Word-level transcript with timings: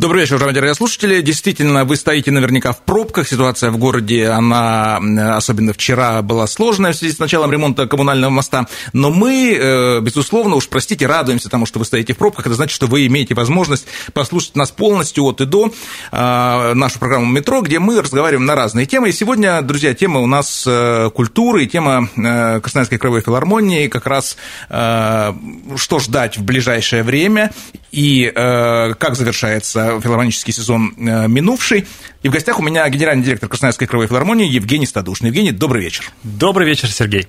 Добрый 0.00 0.22
вечер, 0.22 0.36
уважаемые 0.36 0.62
радиослушатели. 0.62 1.20
Действительно, 1.20 1.84
вы 1.84 1.94
стоите 1.94 2.30
наверняка 2.30 2.72
в 2.72 2.80
пробках. 2.80 3.28
Ситуация 3.28 3.70
в 3.70 3.76
городе, 3.76 4.28
она, 4.28 4.96
особенно 5.36 5.74
вчера, 5.74 6.22
была 6.22 6.46
сложная 6.46 6.94
в 6.94 6.96
связи 6.96 7.14
с 7.14 7.18
началом 7.18 7.52
ремонта 7.52 7.86
коммунального 7.86 8.30
моста. 8.30 8.66
Но 8.94 9.10
мы, 9.10 9.52
э, 9.52 10.00
безусловно, 10.00 10.56
уж 10.56 10.70
простите, 10.70 11.06
радуемся 11.06 11.50
тому, 11.50 11.66
что 11.66 11.78
вы 11.78 11.84
стоите 11.84 12.14
в 12.14 12.16
пробках. 12.16 12.46
Это 12.46 12.54
значит, 12.54 12.74
что 12.74 12.86
вы 12.86 13.06
имеете 13.08 13.34
возможность 13.34 13.84
послушать 14.14 14.56
нас 14.56 14.70
полностью 14.70 15.22
от 15.24 15.42
и 15.42 15.44
до, 15.44 15.70
э, 16.12 16.72
нашу 16.72 16.98
программу 16.98 17.26
«Метро», 17.26 17.60
где 17.60 17.78
мы 17.78 18.00
разговариваем 18.00 18.46
на 18.46 18.54
разные 18.54 18.86
темы. 18.86 19.10
И 19.10 19.12
сегодня, 19.12 19.60
друзья, 19.60 19.92
тема 19.92 20.20
у 20.20 20.26
нас 20.26 20.64
э, 20.66 21.10
культуры, 21.14 21.66
тема 21.66 22.08
Красноярской 22.16 22.96
краевой 22.96 23.20
филармонии, 23.20 23.88
как 23.88 24.06
раз 24.06 24.38
что 24.70 25.98
ждать 25.98 26.38
в 26.38 26.42
ближайшее 26.42 27.02
время 27.02 27.52
и 27.92 28.32
как 28.34 29.14
завершается 29.14 29.89
филармонический 30.00 30.52
сезон 30.52 30.94
э, 30.96 31.26
минувший. 31.28 31.86
И 32.22 32.28
в 32.28 32.32
гостях 32.32 32.58
у 32.58 32.62
меня 32.62 32.88
генеральный 32.88 33.24
директор 33.24 33.48
Красноярской 33.48 33.86
краевой 33.86 34.08
филармонии 34.08 34.48
Евгений 34.48 34.86
Стадушный. 34.86 35.28
Евгений, 35.28 35.52
добрый 35.52 35.82
вечер. 35.82 36.10
Добрый 36.22 36.66
вечер, 36.66 36.88
Сергей. 36.88 37.26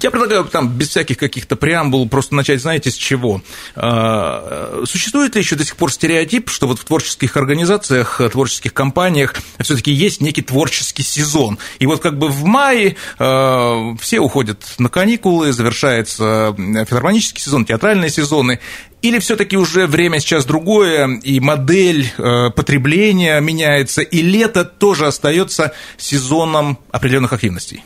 Я 0.00 0.10
предлагаю 0.10 0.44
там 0.44 0.68
без 0.68 0.90
всяких 0.90 1.16
каких-то 1.18 1.56
преамбул 1.56 2.08
просто 2.08 2.34
начать, 2.36 2.60
знаете, 2.60 2.90
с 2.90 2.94
чего? 2.94 3.42
А, 3.74 4.82
существует 4.84 5.34
ли 5.34 5.40
еще 5.40 5.56
до 5.56 5.64
сих 5.64 5.76
пор 5.76 5.92
стереотип, 5.92 6.50
что 6.50 6.68
вот 6.68 6.78
в 6.78 6.84
творческих 6.84 7.36
организациях, 7.36 8.20
творческих 8.30 8.72
компаниях 8.72 9.34
все-таки 9.58 9.90
есть 9.90 10.20
некий 10.20 10.42
творческий 10.42 11.02
сезон? 11.02 11.58
И 11.80 11.86
вот 11.86 12.00
как 12.00 12.16
бы 12.16 12.28
в 12.28 12.44
мае 12.44 12.96
все 13.16 14.20
уходят 14.20 14.62
на 14.78 14.88
каникулы, 14.88 15.52
завершается 15.52 16.54
филармонический 16.56 17.42
сезон, 17.42 17.64
театральные 17.64 18.10
сезоны, 18.10 18.60
или 19.02 19.18
все-таки 19.18 19.56
уже 19.56 19.86
время 19.86 20.20
сейчас 20.20 20.44
другое, 20.44 21.20
и 21.22 21.40
модель 21.40 22.12
э, 22.16 22.50
потребления 22.50 23.40
меняется, 23.40 24.02
и 24.02 24.22
лето 24.22 24.64
тоже 24.64 25.06
остается 25.06 25.72
сезоном 25.96 26.78
определенных 26.90 27.32
активностей? 27.32 27.82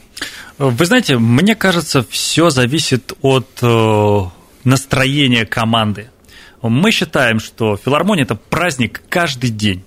Вы 0.58 0.86
знаете, 0.86 1.18
мне 1.18 1.54
кажется, 1.54 2.04
все 2.08 2.50
зависит 2.50 3.12
от 3.22 3.48
э, 3.62 4.20
настроения 4.64 5.46
команды. 5.46 6.10
Мы 6.62 6.90
считаем, 6.92 7.40
что 7.40 7.76
филармония– 7.76 8.24
это 8.24 8.36
праздник 8.36 9.02
каждый 9.08 9.50
день. 9.50 9.84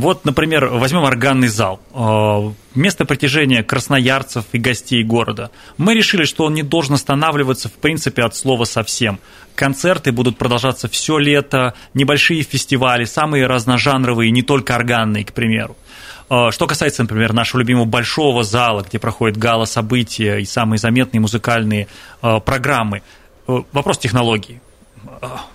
Вот, 0.00 0.24
например, 0.24 0.66
возьмем 0.66 1.02
органный 1.02 1.48
зал, 1.48 1.78
э, 1.92 2.52
место 2.74 3.04
притяжения 3.04 3.62
красноярцев 3.62 4.46
и 4.52 4.58
гостей 4.58 5.04
города. 5.04 5.50
Мы 5.76 5.92
решили, 5.92 6.24
что 6.24 6.44
он 6.44 6.54
не 6.54 6.62
должен 6.62 6.94
останавливаться, 6.94 7.68
в 7.68 7.74
принципе, 7.74 8.22
от 8.22 8.34
слова 8.34 8.64
совсем. 8.64 9.20
Концерты 9.54 10.10
будут 10.10 10.38
продолжаться 10.38 10.88
все 10.88 11.18
лето, 11.18 11.74
небольшие 11.92 12.42
фестивали, 12.42 13.04
самые 13.04 13.46
разножанровые, 13.46 14.30
не 14.30 14.40
только 14.40 14.74
органные, 14.74 15.26
к 15.26 15.34
примеру. 15.34 15.76
А, 16.30 16.50
что 16.50 16.66
касается, 16.66 17.02
например, 17.02 17.34
нашего 17.34 17.60
любимого 17.60 17.84
большого 17.84 18.42
зала, 18.42 18.80
где 18.80 18.98
проходят 18.98 19.36
гала-события 19.36 20.38
и 20.38 20.46
самые 20.46 20.78
заметные 20.78 21.20
музыкальные 21.20 21.88
а, 22.22 22.40
программы, 22.40 23.02
э, 23.48 23.62
вопрос 23.72 23.98
технологии. 23.98 24.62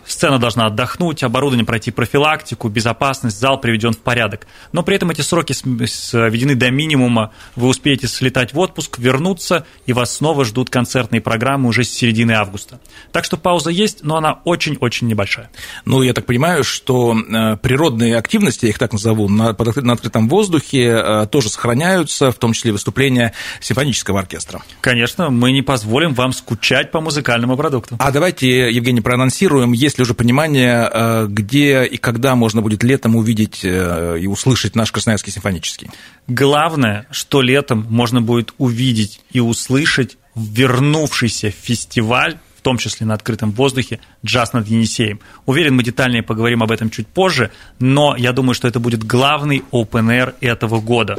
Сцена 0.05 0.39
должна 0.39 0.67
отдохнуть, 0.67 1.23
оборудование 1.23 1.65
пройти 1.65 1.91
профилактику, 1.91 2.69
безопасность, 2.69 3.39
зал 3.39 3.59
приведен 3.59 3.93
в 3.93 3.99
порядок. 3.99 4.47
Но 4.71 4.83
при 4.83 4.95
этом 4.95 5.09
эти 5.09 5.21
сроки 5.21 5.53
сведены 5.53 6.55
до 6.55 6.69
минимума. 6.69 7.31
Вы 7.55 7.67
успеете 7.67 8.07
слетать 8.07 8.53
в 8.53 8.59
отпуск, 8.59 8.99
вернуться, 8.99 9.65
и 9.85 9.93
вас 9.93 10.15
снова 10.17 10.45
ждут 10.45 10.69
концертные 10.69 11.21
программы 11.21 11.69
уже 11.69 11.83
с 11.83 11.89
середины 11.89 12.33
августа. 12.33 12.79
Так 13.11 13.25
что 13.25 13.37
пауза 13.37 13.69
есть, 13.71 14.03
но 14.03 14.17
она 14.17 14.39
очень-очень 14.43 15.07
небольшая. 15.07 15.49
Ну, 15.85 16.01
я 16.03 16.13
так 16.13 16.25
понимаю, 16.25 16.63
что 16.63 17.15
э, 17.15 17.57
природные 17.57 18.17
активности, 18.17 18.65
я 18.65 18.69
их 18.69 18.79
так 18.79 18.93
назову, 18.93 19.27
на, 19.27 19.55
на 19.57 19.93
открытом 19.93 20.29
воздухе 20.29 20.83
э, 20.83 21.27
тоже 21.27 21.49
сохраняются, 21.49 22.31
в 22.31 22.35
том 22.35 22.53
числе 22.53 22.71
выступления 22.71 23.33
симфонического 23.59 24.19
оркестра. 24.19 24.61
Конечно, 24.81 25.29
мы 25.29 25.51
не 25.51 25.61
позволим 25.61 26.13
вам 26.13 26.33
скучать 26.33 26.91
по 26.91 27.01
музыкальному 27.01 27.57
продукту. 27.57 27.95
А 27.99 28.11
давайте, 28.11 28.71
Евгений, 28.71 29.01
проанонсируем, 29.01 29.71
есть 29.71 29.94
ли 29.97 30.03
уже 30.03 30.13
понимание, 30.13 30.89
э, 30.91 31.25
где 31.29 31.85
и 31.85 31.97
когда 31.97 32.35
можно 32.35 32.61
будет 32.61 32.83
летом 32.83 33.15
увидеть 33.15 33.61
э, 33.63 34.17
и 34.19 34.27
услышать 34.27 34.75
наш 34.75 34.91
Красноярский 34.91 35.31
симфонический? 35.31 35.89
Главное, 36.27 37.07
что 37.11 37.41
летом 37.41 37.85
можно 37.89 38.21
будет 38.21 38.53
увидеть 38.57 39.21
и 39.31 39.39
услышать 39.39 40.17
вернувшийся 40.35 41.51
фестиваль 41.51 42.37
в 42.57 42.61
том 42.61 42.79
числе 42.79 43.05
на 43.05 43.13
открытом 43.13 43.51
воздухе, 43.51 43.99
джаз 44.25 44.53
над 44.53 44.67
Енисеем. 44.67 45.19
Уверен, 45.45 45.75
мы 45.75 45.83
детальнее 45.83 46.23
поговорим 46.23 46.63
об 46.63 46.71
этом 46.71 46.89
чуть 46.89 47.05
позже, 47.05 47.51
но 47.77 48.15
я 48.17 48.31
думаю, 48.31 48.55
что 48.55 48.67
это 48.67 48.79
будет 48.79 49.03
главный 49.03 49.63
open 49.71 50.07
air 50.07 50.33
этого 50.41 50.81
года. 50.81 51.15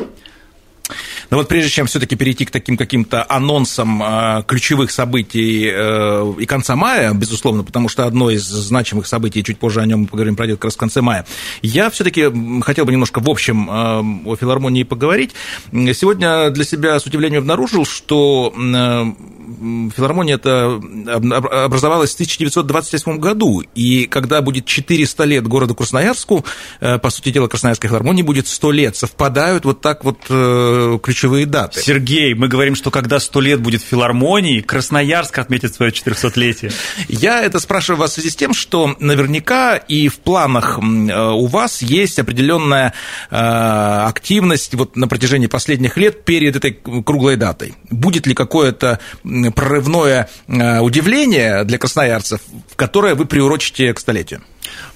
Но 1.31 1.39
вот 1.39 1.49
прежде 1.49 1.71
чем 1.71 1.87
все-таки 1.87 2.17
перейти 2.17 2.45
к 2.45 2.51
таким 2.51 2.77
каким-то 2.77 3.27
анонсам 3.29 4.03
э, 4.03 4.43
ключевых 4.47 4.91
событий 4.91 5.71
э, 5.73 6.35
и 6.39 6.47
конца 6.47 6.77
мая, 6.77 7.13
безусловно, 7.15 7.65
потому 7.65 7.89
что 7.89 8.07
одно 8.07 8.31
из 8.31 8.45
значимых 8.45 9.07
событий, 9.07 9.43
чуть 9.43 9.59
позже 9.59 9.81
о 9.81 9.87
нем 9.87 10.01
мы 10.01 10.07
поговорим, 10.07 10.37
пройдет 10.37 10.59
как 10.59 10.67
раз 10.67 10.75
в 10.75 10.79
конце 10.79 11.01
мая, 11.01 11.27
я 11.63 11.91
все-таки 11.91 12.31
хотел 12.63 12.85
бы 12.85 12.93
немножко 12.93 13.21
в 13.21 13.29
общем 13.29 13.69
э, 13.69 14.29
о 14.29 14.37
филармонии 14.37 14.83
поговорить. 14.85 15.33
Сегодня 15.73 16.51
для 16.51 16.65
себя 16.65 16.99
с 16.99 17.07
удивлением 17.07 17.43
обнаружил, 17.43 17.85
что 17.85 18.53
филармония 19.97 20.37
это 20.37 20.81
образовалась 21.65 22.11
в 22.13 22.15
1928 22.15 23.19
году, 23.19 23.63
и 23.75 24.07
когда 24.07 24.43
будет 24.43 24.67
400 24.67 25.25
лет 25.25 25.47
городу 25.47 25.75
Красноярску, 25.75 26.45
по 26.81 27.11
сути 27.11 27.31
дела, 27.31 27.49
Красноярской 27.49 27.89
филармонии 27.89 28.23
будет 28.23 28.49
100 28.49 28.73
лет, 28.73 28.97
совпадают 28.97 29.65
вот 29.65 29.81
так 29.81 30.05
вот 30.05 30.19
ключевые 31.07 31.47
даты. 31.47 31.81
Сергей, 31.81 32.35
мы 32.35 32.49
говорим, 32.49 32.75
что 32.75 32.91
когда 32.91 33.21
сто 33.21 33.41
лет 33.41 33.61
будет 33.61 33.81
филармонии, 33.81 34.61
Красноярск 34.61 35.39
отметит 35.39 35.73
свое 35.73 35.93
400-летие. 35.93 36.73
Я 37.07 37.43
это 37.43 37.61
спрашиваю 37.61 38.01
вас 38.01 38.11
в 38.11 38.15
связи 38.15 38.31
с 38.31 38.35
тем, 38.35 38.53
что 38.53 38.97
наверняка 38.99 39.77
и 39.77 40.09
в 40.09 40.19
планах 40.19 40.81
э, 40.81 40.83
у 40.83 41.47
вас 41.47 41.81
есть 41.81 42.19
определенная 42.19 42.93
э, 43.31 43.37
активность 43.37 44.75
вот 44.75 44.97
на 44.97 45.07
протяжении 45.07 45.47
последних 45.47 45.97
лет 45.97 46.25
перед 46.25 46.57
этой 46.57 46.73
круглой 46.73 47.37
датой. 47.37 47.77
Будет 47.89 48.27
ли 48.27 48.35
какое-то 48.35 48.99
прорывное 49.55 50.29
э, 50.49 50.81
удивление 50.81 51.63
для 51.63 51.79
красноярцев, 51.79 52.41
которое 52.75 53.15
вы 53.15 53.27
приурочите 53.27 53.95
к 53.95 54.01
столетию? 54.01 54.43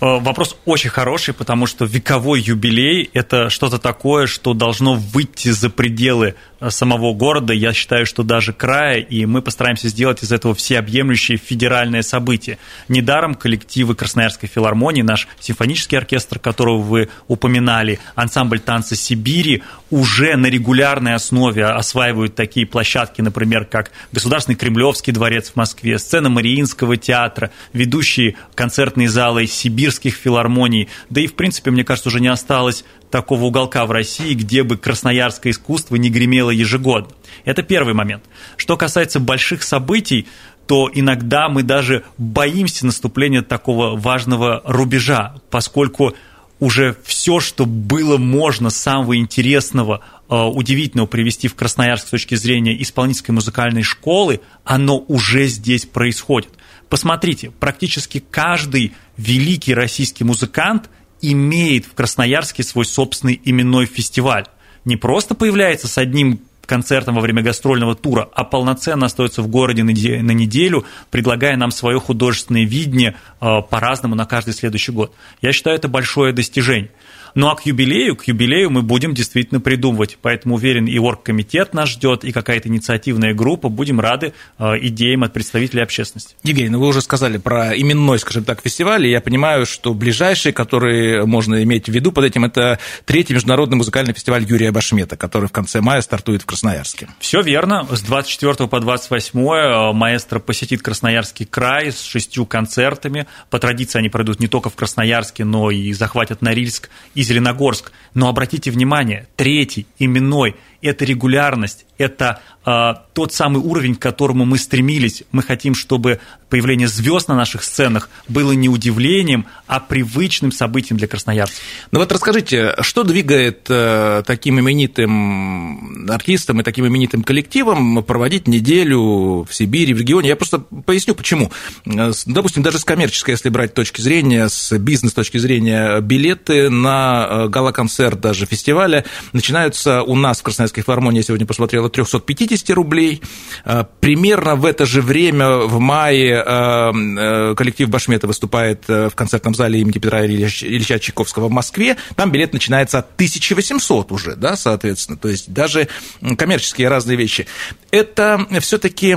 Э, 0.01 0.19
вопрос 0.19 0.57
очень 0.65 0.91
хороший, 0.91 1.35
потому 1.35 1.67
что 1.67 1.85
вековой 1.85 2.41
юбилей– 2.41 3.11
это 3.13 3.51
что-то 3.51 3.79
такое, 3.79 4.27
что 4.27 4.55
должно 4.55 4.95
выйти 4.95 5.51
за 5.51 5.69
пределы 5.69 6.35
э, 6.61 6.71
самого 6.71 7.13
города, 7.13 7.53
я 7.53 7.73
считаю, 7.73 8.07
что 8.07 8.23
даже 8.23 8.53
края, 8.53 8.99
и 8.99 9.27
мы 9.27 9.43
постараемся 9.43 9.89
сделать 9.89 10.23
из 10.23 10.33
этого 10.33 10.55
всеобъемлющее 10.55 11.39
федеральное 11.39 12.03
событие. 12.03 12.59
Недаром 12.89 13.35
коллективы 13.35 13.95
Красноярской 13.95 14.49
филармонии, 14.49 15.03
наш 15.03 15.29
симфонический 15.39 15.99
оркестр, 15.99 16.39
которого 16.39 16.79
вы 16.79 17.09
упоминали, 17.29 18.01
ансамбль 18.15 18.61
танца 18.61 18.97
Сибири 18.97 19.63
уже 19.91 20.37
на 20.37 20.47
регулярной 20.47 21.15
основе 21.15 21.67
осваивают 21.67 22.35
такие 22.35 22.67
площадки, 22.67 23.21
например, 23.21 23.65
как 23.65 23.91
Государственный 24.13 24.57
Кремлевский 24.57 25.13
дворец 25.13 25.51
в 25.51 25.57
Москве, 25.57 25.99
сцена 25.99 26.29
Мариинского 26.31 26.97
театра, 26.97 27.51
ведущие 27.73 28.37
концертные 28.55 29.09
залы 29.09 29.47
сибирских 29.61 30.15
филармоний, 30.15 30.89
да 31.09 31.21
и, 31.21 31.27
в 31.27 31.35
принципе, 31.35 31.71
мне 31.71 31.85
кажется, 31.85 32.09
уже 32.09 32.21
не 32.21 32.29
осталось 32.29 32.85
такого 33.11 33.45
уголка 33.45 33.87
в 33.87 33.91
России, 33.91 34.35
где 34.35 34.63
бы 34.63 34.77
красноярское 34.77 35.53
искусство 35.53 35.97
не 35.97 36.11
гремело 36.11 36.51
ежегодно. 36.51 37.13
Это 37.45 37.63
первый 37.63 37.95
момент. 37.95 38.25
Что 38.57 38.77
касается 38.77 39.21
больших 39.21 39.63
событий, 39.63 40.27
то 40.67 40.91
иногда 40.93 41.49
мы 41.49 41.63
даже 41.63 42.05
боимся 42.17 42.87
наступления 42.87 43.43
такого 43.43 43.97
важного 43.99 44.63
рубежа, 44.65 45.35
поскольку 45.51 46.15
уже 46.61 46.97
все, 47.05 47.41
что 47.41 47.67
было 47.67 48.19
можно 48.19 48.71
самого 48.71 49.17
интересного, 49.17 50.03
э, 50.29 50.37
удивительного 50.37 51.07
привести 51.07 51.49
в 51.49 51.55
Красноярск 51.55 52.07
с 52.07 52.11
точки 52.11 52.35
зрения 52.35 52.81
исполнительской 52.81 53.35
музыкальной 53.35 53.83
школы, 53.83 54.41
оно 54.65 54.99
уже 55.09 55.47
здесь 55.47 55.87
происходит. 55.87 56.51
Посмотрите, 56.91 57.51
практически 57.51 58.23
каждый 58.31 58.93
великий 59.21 59.75
российский 59.75 60.25
музыкант 60.25 60.89
имеет 61.21 61.85
в 61.85 61.93
Красноярске 61.93 62.63
свой 62.63 62.85
собственный 62.85 63.41
именной 63.45 63.87
фестиваль. 63.87 64.47
не 64.87 64.97
просто 64.97 65.35
появляется 65.35 65.89
с 65.89 65.99
одним 65.99 66.41
концертом 66.65 67.17
во 67.17 67.21
время 67.21 67.43
гастрольного 67.43 67.95
тура, 67.95 68.31
а 68.33 68.45
полноценно 68.45 69.07
остается 69.07 69.43
в 69.43 69.49
городе 69.49 69.83
на 69.83 69.91
неделю, 69.91 70.87
предлагая 71.11 71.57
нам 71.57 71.71
свое 71.73 71.99
художественное 72.01 72.65
видение 72.65 73.17
э, 73.41 73.61
по-разному 73.69 74.15
на 74.15 74.25
каждый 74.25 74.55
следующий 74.55 74.93
год. 74.93 75.13
Я 75.43 75.53
считаю, 75.53 75.77
это 75.77 75.89
большое 75.89 76.33
достижение. 76.33 76.91
Ну 77.35 77.49
а 77.49 77.57
к 77.57 77.67
юбилею, 77.67 78.17
к 78.17 78.25
юбилею 78.25 78.71
мы 78.71 78.83
будем 78.83 79.15
действительно 79.15 79.61
придумывать. 79.61 80.19
Поэтому 80.21 80.57
уверен, 80.57 80.87
и 80.87 80.99
оргкомитет 80.99 81.75
нас 81.75 81.91
ждет, 81.91 82.25
и 82.25 82.33
какая-то 82.33 82.69
инициативная 82.69 83.35
группа. 83.35 83.69
Будем 83.69 84.01
рады 84.01 84.33
э, 84.59 84.65
идеям 84.83 85.23
от 85.23 85.33
представителей 85.33 85.83
общественности. 85.83 86.35
Евгений, 86.43 86.71
ну 86.71 86.81
вы 86.81 86.89
уже 86.89 87.01
сказали 87.03 87.39
про 87.39 87.77
именной, 87.77 88.19
скажем 88.19 88.45
так, 88.45 88.61
фестиваль. 88.63 89.07
И 89.07 89.11
я 89.11 89.21
понимаю, 89.21 89.67
что 89.67 89.95
ближайший, 89.95 90.53
который 90.53 91.27
можно 91.27 91.63
иметь 91.63 91.89
в 91.89 91.93
виду 91.93 92.13
под 92.13 92.25
этим, 92.25 92.45
это 92.45 92.79
третий 93.05 93.35
международный 93.35 93.77
музыкальный 93.77 94.13
фестиваль 94.13 94.45
Юрия 94.45 94.73
Башмета, 94.73 95.17
который 95.17 95.49
в 95.49 95.53
конце 95.53 95.81
мая 95.81 96.01
стартует 96.01 96.43
в 96.43 96.47
Красноярске. 96.47 97.09
Все 97.19 97.43
верно. 97.43 97.87
С 97.91 98.03
24 98.03 98.69
по 98.69 98.81
28 98.81 99.41
э, 99.41 99.93
маэстро 99.93 100.41
посетит 100.41 100.83
Красноярский 100.83 101.47
край 101.47 101.93
с 101.93 102.03
шестью 102.03 102.47
концертами. 102.47 103.27
По 103.51 103.59
традиции 103.59 103.99
они 103.99 104.09
пройдут 104.09 104.41
не 104.41 104.49
только 104.49 104.71
в 104.71 104.75
Красноярске, 104.75 105.45
но 105.45 105.71
и 105.71 105.93
захватят 105.93 106.43
Норильск 106.43 106.91
и 107.15 107.20
Зеленогорск. 107.23 107.93
Но 108.15 108.29
обратите 108.29 108.71
внимание, 108.71 109.27
третий, 109.37 109.87
именной, 109.99 110.57
это 110.83 111.05
регулярность, 111.05 111.87
это 111.99 112.41
э, 112.65 112.95
тот 113.13 113.33
самый 113.33 113.63
уровень, 113.63 113.95
к 113.95 114.01
которому 114.01 114.45
мы 114.45 114.59
стремились. 114.59 115.25
Мы 115.33 115.43
хотим, 115.43 115.75
чтобы 115.75 116.21
появление 116.51 116.89
звезд 116.89 117.29
на 117.29 117.35
наших 117.35 117.63
сценах 117.63 118.11
было 118.29 118.53
не 118.53 118.69
удивлением, 118.69 119.47
а 119.67 119.81
привычным 119.81 120.53
событием 120.53 120.99
для 120.99 121.09
красноярцев. 121.09 121.59
Ну 121.93 122.01
вот 122.01 122.13
расскажите, 122.13 122.75
что 122.81 123.05
двигает 123.05 123.67
э, 123.69 124.23
таким 124.27 124.61
именитым 124.61 126.11
артистам 126.11 126.61
и 126.61 126.65
таким 126.65 126.87
именитым 126.87 127.23
коллективом 127.23 128.03
проводить 128.03 128.49
неделю 128.49 129.47
в 129.49 129.49
Сибири, 129.51 129.95
в 129.95 130.01
регионе? 130.01 130.29
Я 130.29 130.37
просто 130.37 130.59
поясню, 130.59 131.15
почему. 131.15 131.53
Э, 131.87 132.13
допустим, 132.27 132.63
даже 132.63 132.79
с 132.79 132.85
коммерческой, 132.85 133.33
если 133.33 133.49
брать 133.49 133.75
точки 133.75 134.01
зрения, 134.01 134.49
с 134.49 134.77
бизнес 134.79 135.13
точки 135.13 135.39
зрения, 135.39 136.01
билеты 136.01 136.69
на 136.69 137.27
э, 137.29 137.49
гала-концерт 137.49 138.21
даже 138.21 138.47
фестиваля 138.47 139.05
начинаются 139.33 140.03
у 140.03 140.17
нас 140.17 140.41
в 140.41 140.43
Красноярской 140.43 140.83
филармонии 140.83 141.19
я 141.19 141.23
сегодня 141.25 141.47
посмотрел, 141.47 141.87
от 141.87 141.93
350 141.93 142.71
рублей. 142.71 143.23
Э, 143.65 143.85
примерно 144.01 144.57
в 144.57 144.65
это 144.65 144.87
же 144.87 145.03
время, 145.03 145.59
в 145.59 145.79
мае, 145.79 146.40
э, 146.45 146.93
э, 146.93 147.55
коллектив 147.55 147.89
Башмета 147.89 148.27
выступает 148.27 148.87
в 148.89 149.13
концертном 149.15 149.55
зале 149.55 149.81
имени 149.81 149.99
Петра 149.99 150.25
Ильича 150.25 150.99
Чайковского 150.99 151.49
в 151.49 151.51
Москве. 151.51 151.97
Там 152.17 152.31
билет 152.31 152.53
начинается 152.53 152.99
от 152.99 153.15
1800 153.15 154.13
уже, 154.13 154.37
да, 154.37 154.57
соответственно. 154.57 155.19
То 155.19 155.29
есть 155.29 155.53
даже 155.53 155.89
коммерческие 156.37 156.89
разные 156.89 157.17
вещи. 157.17 157.47
Это 157.91 158.47
все-таки 158.61 159.17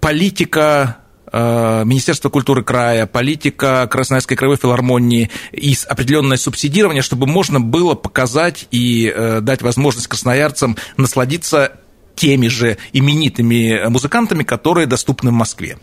политика 0.00 0.98
Э, 1.36 1.82
Министерство 1.84 2.28
культуры 2.28 2.62
края, 2.62 3.06
политика 3.06 3.88
Красноярской 3.90 4.36
краевой 4.36 4.56
филармонии 4.56 5.32
и 5.50 5.76
определенное 5.88 6.36
субсидирование, 6.36 7.02
чтобы 7.02 7.26
можно 7.26 7.60
было 7.60 7.94
показать 7.94 8.68
и 8.70 9.12
э, 9.12 9.40
дать 9.40 9.60
возможность 9.60 10.06
красноярцам 10.06 10.76
насладиться 10.96 11.72
теми 12.14 12.48
же 12.48 12.78
именитыми 12.92 13.88
музыкантами, 13.88 14.42
которые 14.42 14.86
доступны 14.86 15.30
в 15.30 15.34
Москве. 15.34 15.78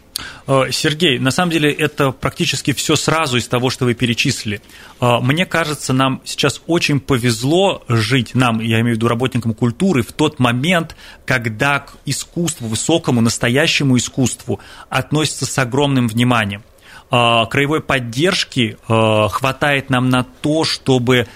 Э, 0.47 0.71
Сергей, 0.71 1.19
на 1.19 1.31
самом 1.31 1.51
деле 1.51 1.71
это 1.71 2.11
практически 2.11 2.73
все 2.73 2.95
сразу 2.95 3.37
из 3.37 3.47
того, 3.47 3.69
что 3.69 3.85
вы 3.85 3.93
перечислили. 3.93 4.61
Э, 4.99 5.19
мне 5.21 5.45
кажется, 5.45 5.93
нам 5.93 6.21
сейчас 6.25 6.61
очень 6.67 6.99
повезло 6.99 7.83
жить, 7.87 8.35
нам, 8.35 8.59
я 8.59 8.79
имею 8.81 8.95
в 8.95 8.97
виду 8.97 9.07
работникам 9.07 9.53
культуры, 9.53 10.03
в 10.03 10.11
тот 10.11 10.39
момент, 10.39 10.95
когда 11.25 11.79
к 11.79 11.93
искусству, 12.05 12.67
высокому, 12.67 13.21
настоящему 13.21 13.97
искусству 13.97 14.59
относятся 14.89 15.45
с 15.45 15.57
огромным 15.57 16.07
вниманием. 16.07 16.63
Э, 17.11 17.45
краевой 17.49 17.81
поддержки 17.81 18.77
хватает 18.87 19.89
нам 19.89 20.09
на 20.09 20.23
то, 20.23 20.63
чтобы 20.63 21.27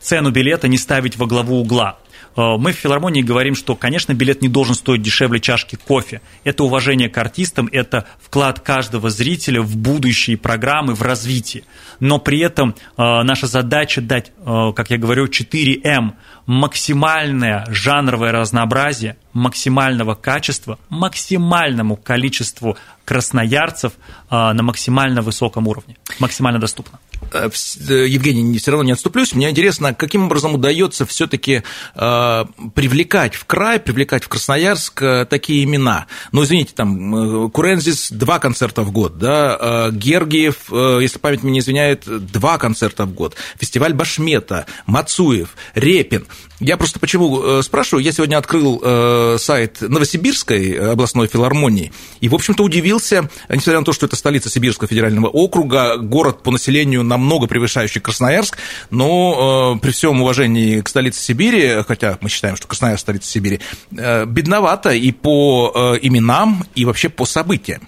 цену 0.00 0.30
билета 0.30 0.68
не 0.68 0.76
ставить 0.76 1.16
во 1.16 1.26
главу 1.26 1.60
угла. 1.60 1.98
Э, 2.36 2.56
мы 2.58 2.72
в 2.72 2.76
филармонии 2.76 3.22
говорим, 3.22 3.54
что, 3.54 3.76
конечно, 3.76 4.12
билет 4.12 4.42
не 4.42 4.48
должен 4.48 4.74
стоить 4.74 5.02
дешевле 5.02 5.40
чашки 5.40 5.76
кофе. 5.76 6.20
Это 6.44 6.64
уважение 6.64 7.08
к 7.08 7.18
артистам, 7.18 7.68
это 7.72 8.06
вклад 8.20 8.60
каждого 8.60 9.10
зрителя 9.10 9.62
в 9.62 9.76
будущие 9.76 10.36
программы, 10.36 10.94
в 10.94 11.02
развитие. 11.02 11.64
Но 12.00 12.18
при 12.18 12.40
этом 12.40 12.70
э, 12.70 13.22
наша 13.22 13.46
задача 13.46 14.00
дать, 14.00 14.32
э, 14.44 14.72
как 14.74 14.90
я 14.90 14.98
говорю, 14.98 15.26
4М– 15.26 16.12
максимальное 16.46 17.64
жанровое 17.70 18.30
разнообразие, 18.30 19.16
максимального 19.32 20.14
качества, 20.14 20.78
максимальному 20.90 21.96
количеству 21.96 22.76
красноярцев 23.06 23.94
на 24.30 24.62
максимально 24.62 25.22
высоком 25.22 25.66
уровне, 25.68 25.96
максимально 26.18 26.60
доступно. 26.60 26.98
Э, 27.32 27.48
э, 27.88 28.06
Евгений, 28.08 28.58
все 28.58 28.70
равно 28.70 28.84
не 28.84 28.92
отступлюсь. 28.92 29.34
Мне 29.34 29.50
интересно, 29.50 29.94
каким 29.94 30.24
образом 30.24 30.54
удается 30.54 31.06
все-таки 31.06 31.62
э, 31.94 32.44
привлекать 32.74 33.34
в 33.34 33.44
край, 33.44 33.78
привлекать 33.80 34.24
в 34.24 34.28
Красноярск 34.28 35.02
такие 35.28 35.64
имена. 35.64 36.06
Ну, 36.32 36.44
извините, 36.44 36.72
там 36.74 37.50
Курензис 37.50 38.10
два 38.10 38.38
концерта 38.38 38.82
в 38.82 38.92
год, 38.92 39.18
да, 39.18 39.90
Гергиев, 39.90 40.70
если 41.00 41.18
память 41.18 41.42
меня 41.42 41.54
не 41.54 41.58
извиняет, 41.60 42.04
два 42.06 42.58
концерта 42.58 43.04
в 43.04 43.12
год, 43.12 43.36
фестиваль 43.58 43.94
Башмета, 43.94 44.66
Мацуев, 44.86 45.56
Репин. 45.74 46.26
Я 46.60 46.76
просто 46.76 46.98
почему 46.98 47.62
спрашиваю, 47.62 48.04
я 48.04 48.12
сегодня 48.12 48.38
открыл 48.38 49.38
сайт 49.38 49.80
Новосибирской 49.80 50.92
областной 50.92 51.28
филармонии 51.28 51.92
и, 52.20 52.28
в 52.28 52.34
общем-то, 52.34 52.62
удивился, 52.62 53.28
несмотря 53.48 53.80
на 53.80 53.84
то, 53.84 53.92
что 53.92 54.06
это 54.06 54.16
столица 54.16 54.50
Сибирского 54.50 54.88
федерального 54.88 55.28
округа, 55.28 55.96
город 55.96 56.42
по 56.42 56.50
населению 56.50 57.02
намного 57.14 57.46
превышающий 57.46 58.00
Красноярск, 58.00 58.58
но 58.90 59.74
э, 59.76 59.80
при 59.80 59.90
всем 59.90 60.20
уважении 60.20 60.80
к 60.80 60.88
столице 60.88 61.20
Сибири, 61.20 61.82
хотя 61.86 62.18
мы 62.20 62.28
считаем, 62.28 62.56
что 62.56 62.66
Красноярск 62.66 63.02
столица 63.02 63.30
Сибири, 63.30 63.60
э, 63.96 64.26
бедновато 64.26 64.90
и 64.90 65.12
по 65.12 65.72
э, 65.74 65.98
именам, 66.02 66.64
и 66.74 66.84
вообще 66.84 67.08
по 67.08 67.24
событиям. 67.24 67.82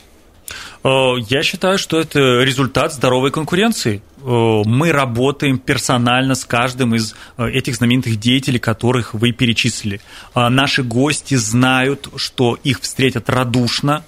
Э, 0.87 1.15
я 1.29 1.43
считаю, 1.43 1.79
что 1.79 1.99
это 1.99 2.43
результат 2.43 2.93
здоровой 2.93 3.31
конкуренции. 3.31 4.03
Э, 4.19 4.63
мы 4.65 4.93
работаем 4.93 5.59
персонально 5.59 6.35
с 6.35 6.45
каждым 6.45 6.95
из 6.95 7.15
э, 7.37 7.49
этих 7.49 7.77
знаменитых 7.77 8.17
деятелей, 8.17 8.61
которых 8.61 9.15
вы 9.15 9.33
перечислили. 9.33 10.01
Наши 10.35 10.83
гости 10.83 11.35
знают, 11.35 12.09
что 12.17 12.59
их 12.63 12.81
встретят 12.81 13.29
радушно, 13.29 14.05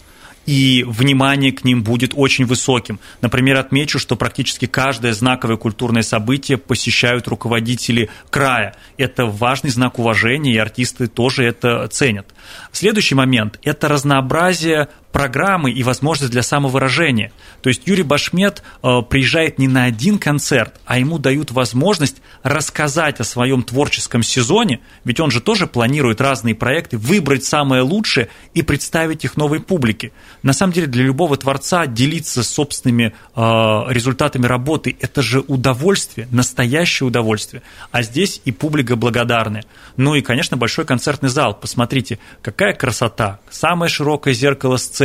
и 0.49 0.83
внимание 0.83 1.52
к 1.52 1.62
ним 1.62 1.83
будет 1.83 2.12
очень 2.17 2.47
высоким. 2.47 3.00
Например, 3.21 3.59
отмечу, 3.59 3.99
что 3.99 4.17
практически 4.17 4.64
каждое 4.64 5.12
знаковое 5.12 5.59
культурное 5.59 6.00
событие 6.00 6.57
посещают 6.57 7.28
руководители 7.28 8.09
края. 8.31 8.75
Это 8.97 9.26
важный 9.26 9.69
знак 9.69 9.99
уважения, 9.99 10.55
и 10.55 10.57
артисты 10.57 11.07
тоже 11.07 11.45
это 11.45 11.87
ценят. 11.88 12.35
Следующий 12.73 13.14
момент– 13.14 13.59
это 13.62 13.88
разнообразие 13.88 14.88
программы 15.12 15.71
и 15.71 15.83
возможность 15.83 16.33
для 16.33 16.43
самовыражения. 16.43 17.33
То 17.62 17.69
есть 17.69 17.83
Юрий 17.87 18.03
Башмет 18.03 18.62
э, 18.83 19.03
приезжает 19.09 19.59
не 19.59 19.67
на 19.67 19.85
один 19.85 20.19
концерт, 20.19 20.75
а 20.85 20.99
ему 20.99 21.19
дают 21.19 21.50
возможность 21.50 22.17
рассказать 22.43 23.19
о 23.21 23.25
своем 23.25 23.62
творческом 23.62 24.23
сезоне, 24.23 24.81
ведь 25.05 25.21
он 25.21 25.31
же 25.31 25.41
тоже 25.41 25.67
планирует 25.67 26.21
разные 26.21 26.55
проекты, 26.55 26.99
выбрать 26.99 27.45
самое 27.45 27.83
лучшее 27.83 28.29
и 28.55 28.62
представить 28.62 29.25
их 29.25 29.37
новой 29.37 29.61
публике. 29.61 30.12
На 30.43 30.53
самом 30.53 30.73
деле 30.73 30.87
для 30.87 31.05
любого 31.05 31.37
творца 31.37 31.87
делиться 31.87 32.45
собственными 32.45 33.15
э, 33.35 33.41
результатами 33.88 34.47
работы– 34.47 34.97
это 35.00 35.23
же 35.23 35.41
удовольствие, 35.41 36.29
настоящее 36.31 37.07
удовольствие. 37.07 37.62
А 37.91 38.03
здесь 38.03 38.41
и 38.45 38.53
публика 38.53 38.95
благодарная. 38.95 39.65
Ну 39.97 40.15
и, 40.15 40.21
конечно, 40.21 40.57
большой 40.57 40.85
концертный 40.85 41.29
зал. 41.29 41.55
Посмотрите, 41.55 42.19
какая 42.43 42.75
красота. 42.75 43.41
Самое 43.50 43.91
широкое 43.91 44.35
зеркало 44.35 44.77
сцены, 44.77 44.98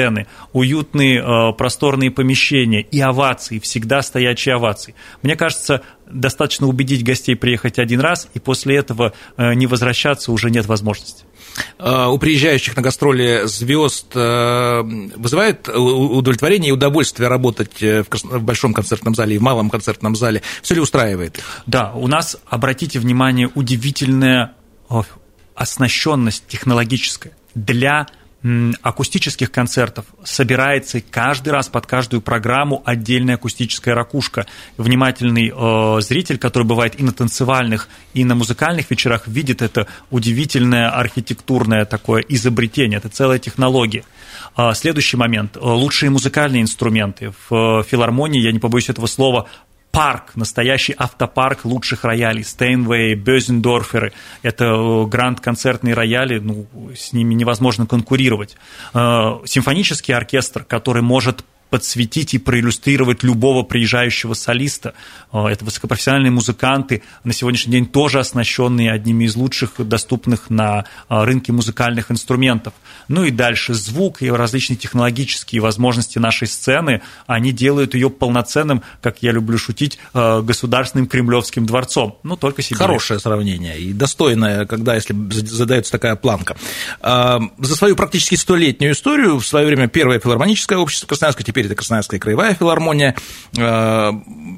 уютные 0.51 1.21
э, 1.21 1.53
просторные 1.53 2.11
помещения 2.11 2.81
и 2.81 2.99
овации, 2.99 3.59
всегда 3.59 4.01
стоячие 4.01 4.55
овации. 4.55 4.95
Мне 5.21 5.35
кажется, 5.35 5.81
достаточно 6.07 6.67
убедить 6.67 7.03
гостей 7.03 7.35
приехать 7.35 7.79
один 7.79 7.99
раз, 7.99 8.27
и 8.33 8.39
после 8.39 8.77
этого 8.77 9.13
э, 9.37 9.53
не 9.53 9.67
возвращаться 9.67 10.31
уже 10.31 10.49
нет 10.49 10.65
возможности. 10.65 11.25
Э, 11.79 12.07
у 12.07 12.17
приезжающих 12.17 12.75
на 12.75 12.81
гастроли 12.81 13.43
звезд 13.45 14.13
вызывает 14.13 15.69
удовлетворение 15.69 16.69
и 16.69 16.73
удовольствие 16.73 17.29
работать 17.29 17.81
в 17.81 18.39
большом 18.39 18.73
концертном 18.73 19.15
зале 19.15 19.35
и 19.35 19.37
в 19.37 19.41
малом 19.41 19.69
концертном 19.69 20.15
зале? 20.15 20.41
Все 20.61 20.75
ли 20.75 20.81
устраивает? 20.81 21.39
Да, 21.65 21.93
у 21.93 22.07
нас, 22.07 22.37
обратите 22.47 22.99
внимание, 22.99 23.49
удивительная 23.53 24.53
оснащенность 25.55 26.45
технологическая 26.47 27.33
для 27.55 28.07
акустических 28.81 29.51
концертов 29.51 30.05
собирается 30.23 30.99
каждый 31.01 31.49
раз 31.49 31.69
под 31.69 31.85
каждую 31.85 32.21
программу 32.21 32.81
отдельная 32.85 33.35
акустическая 33.35 33.95
ракушка. 33.95 34.45
Внимательный 34.77 35.53
э, 35.55 36.01
зритель, 36.01 36.37
который 36.37 36.63
бывает 36.63 36.99
и 36.99 37.03
на 37.03 37.13
танцевальных, 37.13 37.87
и 38.13 38.25
на 38.25 38.35
музыкальных 38.35 38.91
вечерах, 38.91 39.27
видит 39.27 39.61
это 39.61 39.87
удивительное 40.11 40.89
архитектурное 40.89 41.85
такое 41.85 42.21
изобретение, 42.27 42.97
это 42.97 43.07
целая 43.07 43.39
технология. 43.39 44.03
Э, 44.57 44.73
следующий 44.73 45.15
момент. 45.15 45.57
Лучшие 45.59 46.09
музыкальные 46.09 46.63
инструменты. 46.63 47.33
В 47.49 47.79
э, 47.79 47.83
филармонии, 47.83 48.41
я 48.41 48.51
не 48.51 48.59
побоюсь 48.59 48.89
этого 48.89 49.07
слова, 49.07 49.47
парк, 49.93 50.35
настоящий 50.35 50.95
автопарк 50.97 51.65
лучших 51.65 52.03
роялей, 52.03 52.43
Стейнвей, 52.43 53.13
Бёзендорферы, 53.13 54.11
это 54.41 54.65
э, 54.65 55.05
гранд-концертные 55.05 55.93
рояли, 55.93 56.39
ну, 56.39 56.65
с 56.95 57.13
ними 57.13 57.35
невозможно 57.35 57.85
конкурировать. 57.85 58.57
Э, 58.95 59.37
симфонический 59.45 60.15
оркестр, 60.15 60.63
который 60.63 61.03
может 61.03 61.45
подсветить 61.73 62.35
и 62.35 62.37
проиллюстрировать 62.37 63.23
любого 63.23 63.63
приезжающего 63.63 64.35
солиста. 64.35 64.93
Э, 65.31 65.47
это 65.47 65.65
высокопрофессиональные 65.65 66.29
музыканты, 66.29 67.01
на 67.23 67.33
сегодняшний 67.33 67.71
день 67.71 67.87
тоже 67.87 68.19
оснащенные 68.19 68.91
одними 68.91 69.23
из 69.23 69.35
лучших 69.35 69.71
доступных 69.79 70.51
на 70.51 70.85
э, 71.09 71.23
рынке 71.23 71.51
музыкальных 71.51 72.11
инструментов. 72.11 72.75
Ну 73.07 73.23
и 73.23 73.31
дальше 73.31 73.73
звук 73.73 74.21
и 74.21 74.29
различные 74.29 74.77
технологические 74.77 75.61
возможности 75.61 76.19
нашей 76.19 76.47
сцены, 76.47 77.01
они 77.25 77.51
делают 77.51 77.95
ее 77.95 78.11
полноценным, 78.11 78.83
как 79.01 79.23
я 79.23 79.31
люблю 79.31 79.57
шутить, 79.57 79.97
э, 80.13 80.41
государственным 80.43 81.07
кремлевским 81.07 81.65
дворцом. 81.65 82.19
Ну, 82.21 82.37
только 82.37 82.61
себе. 82.61 82.77
Хорошее 82.77 83.19
сравнение 83.19 83.79
и 83.79 83.93
достойное, 83.93 84.67
когда, 84.67 84.93
если 84.93 85.15
задается 85.31 85.91
такая 85.91 86.15
планка. 86.15 86.55
За 87.01 87.75
свою 87.75 87.95
практически 87.95 88.35
столетнюю 88.35 88.93
историю 88.93 89.39
в 89.39 89.47
свое 89.47 89.65
время 89.65 89.87
первое 89.87 90.19
филармоническое 90.19 90.77
общество 90.77 91.07
Красноярска, 91.07 91.43
теперь 91.43 91.62
теперь 91.63 91.71
это 91.71 91.75
Красноярская 91.75 92.19
краевая 92.19 92.53
филармония, 92.53 93.15
э, 93.55 93.61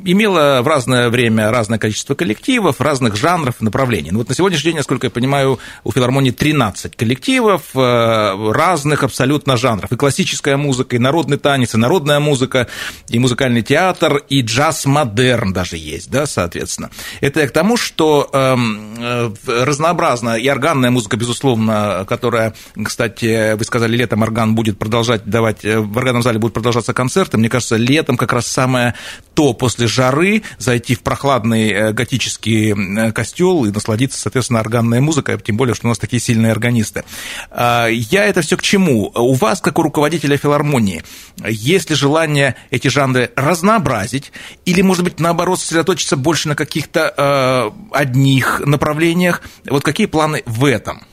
имела 0.05 0.61
в 0.61 0.67
разное 0.67 1.09
время 1.09 1.51
разное 1.51 1.79
количество 1.79 2.15
коллективов, 2.15 2.81
разных 2.81 3.15
жанров, 3.15 3.55
направлений. 3.61 4.11
Ну, 4.11 4.19
вот 4.19 4.29
на 4.29 4.35
сегодняшний 4.35 4.71
день, 4.71 4.77
насколько 4.77 5.07
я 5.07 5.11
понимаю, 5.11 5.59
у 5.83 5.91
филармонии 5.91 6.31
13 6.31 6.95
коллективов 6.95 7.61
э, 7.75 8.51
разных 8.51 9.03
абсолютно 9.03 9.57
жанров. 9.57 9.91
И 9.91 9.95
классическая 9.95 10.57
музыка, 10.57 10.95
и 10.95 10.99
народный 10.99 11.37
танец, 11.37 11.73
и 11.73 11.77
народная 11.77 12.19
музыка, 12.19 12.67
и 13.09 13.19
музыкальный 13.19 13.61
театр, 13.61 14.23
и 14.29 14.41
джаз-модерн 14.41 15.53
даже 15.53 15.77
есть, 15.77 16.09
да, 16.09 16.25
соответственно. 16.25 16.89
Это 17.21 17.41
я 17.41 17.47
к 17.47 17.51
тому, 17.51 17.77
что 17.77 18.29
эм, 18.33 18.95
э, 18.97 19.31
разнообразная 19.47 20.37
и 20.37 20.47
органная 20.47 20.91
музыка, 20.91 21.17
безусловно, 21.17 22.05
которая, 22.07 22.53
кстати, 22.83 23.55
вы 23.55 23.63
сказали, 23.63 23.95
летом 23.95 24.21
орган 24.21 24.55
будет 24.55 24.77
продолжать 24.77 25.25
давать, 25.25 25.63
в 25.63 25.97
органном 25.97 26.23
зале 26.23 26.39
будет 26.39 26.53
продолжаться 26.53 26.93
концерты. 26.95 27.37
Мне 27.37 27.49
кажется, 27.49 27.75
летом 27.75 28.17
как 28.17 28.33
раз 28.33 28.47
самое 28.47 28.95
то 29.35 29.53
после 29.53 29.85
жары 29.85 30.43
зайти 30.57 30.95
в 30.95 31.01
прохладный 31.01 31.69
э, 31.69 31.91
готический 31.91 32.73
э, 32.73 33.11
костел 33.11 33.65
и 33.65 33.71
насладиться, 33.71 34.19
соответственно, 34.19 34.61
органной 34.61 35.01
музыкой, 35.01 35.37
тем 35.39 35.57
более, 35.57 35.75
что 35.75 35.87
у 35.87 35.89
нас 35.89 35.99
такие 35.99 36.21
сильные 36.21 36.53
органисты. 36.53 37.03
А, 37.51 37.87
я 37.87 38.23
это 38.25 38.41
все 38.41 38.57
к 38.57 38.61
чему? 38.61 39.11
У 39.13 39.33
вас, 39.33 39.59
как 39.59 39.77
у 39.77 39.83
руководителя 39.83 40.37
филармонии, 40.37 41.03
есть 41.45 41.89
ли 41.89 41.95
желание 41.95 42.55
эти 42.71 42.87
жанры 42.87 43.29
разнообразить 43.35 44.31
или, 44.63 44.81
может 44.81 45.03
быть, 45.03 45.19
наоборот, 45.19 45.59
сосредоточиться 45.59 46.15
больше 46.15 46.47
на 46.47 46.55
каких-то 46.55 47.13
э, 47.15 47.71
одних 47.91 48.61
направлениях? 48.65 49.41
Вот 49.69 49.83
какие 49.83 50.07
планы 50.07 50.43
в 50.45 50.63
этом? 50.63 51.05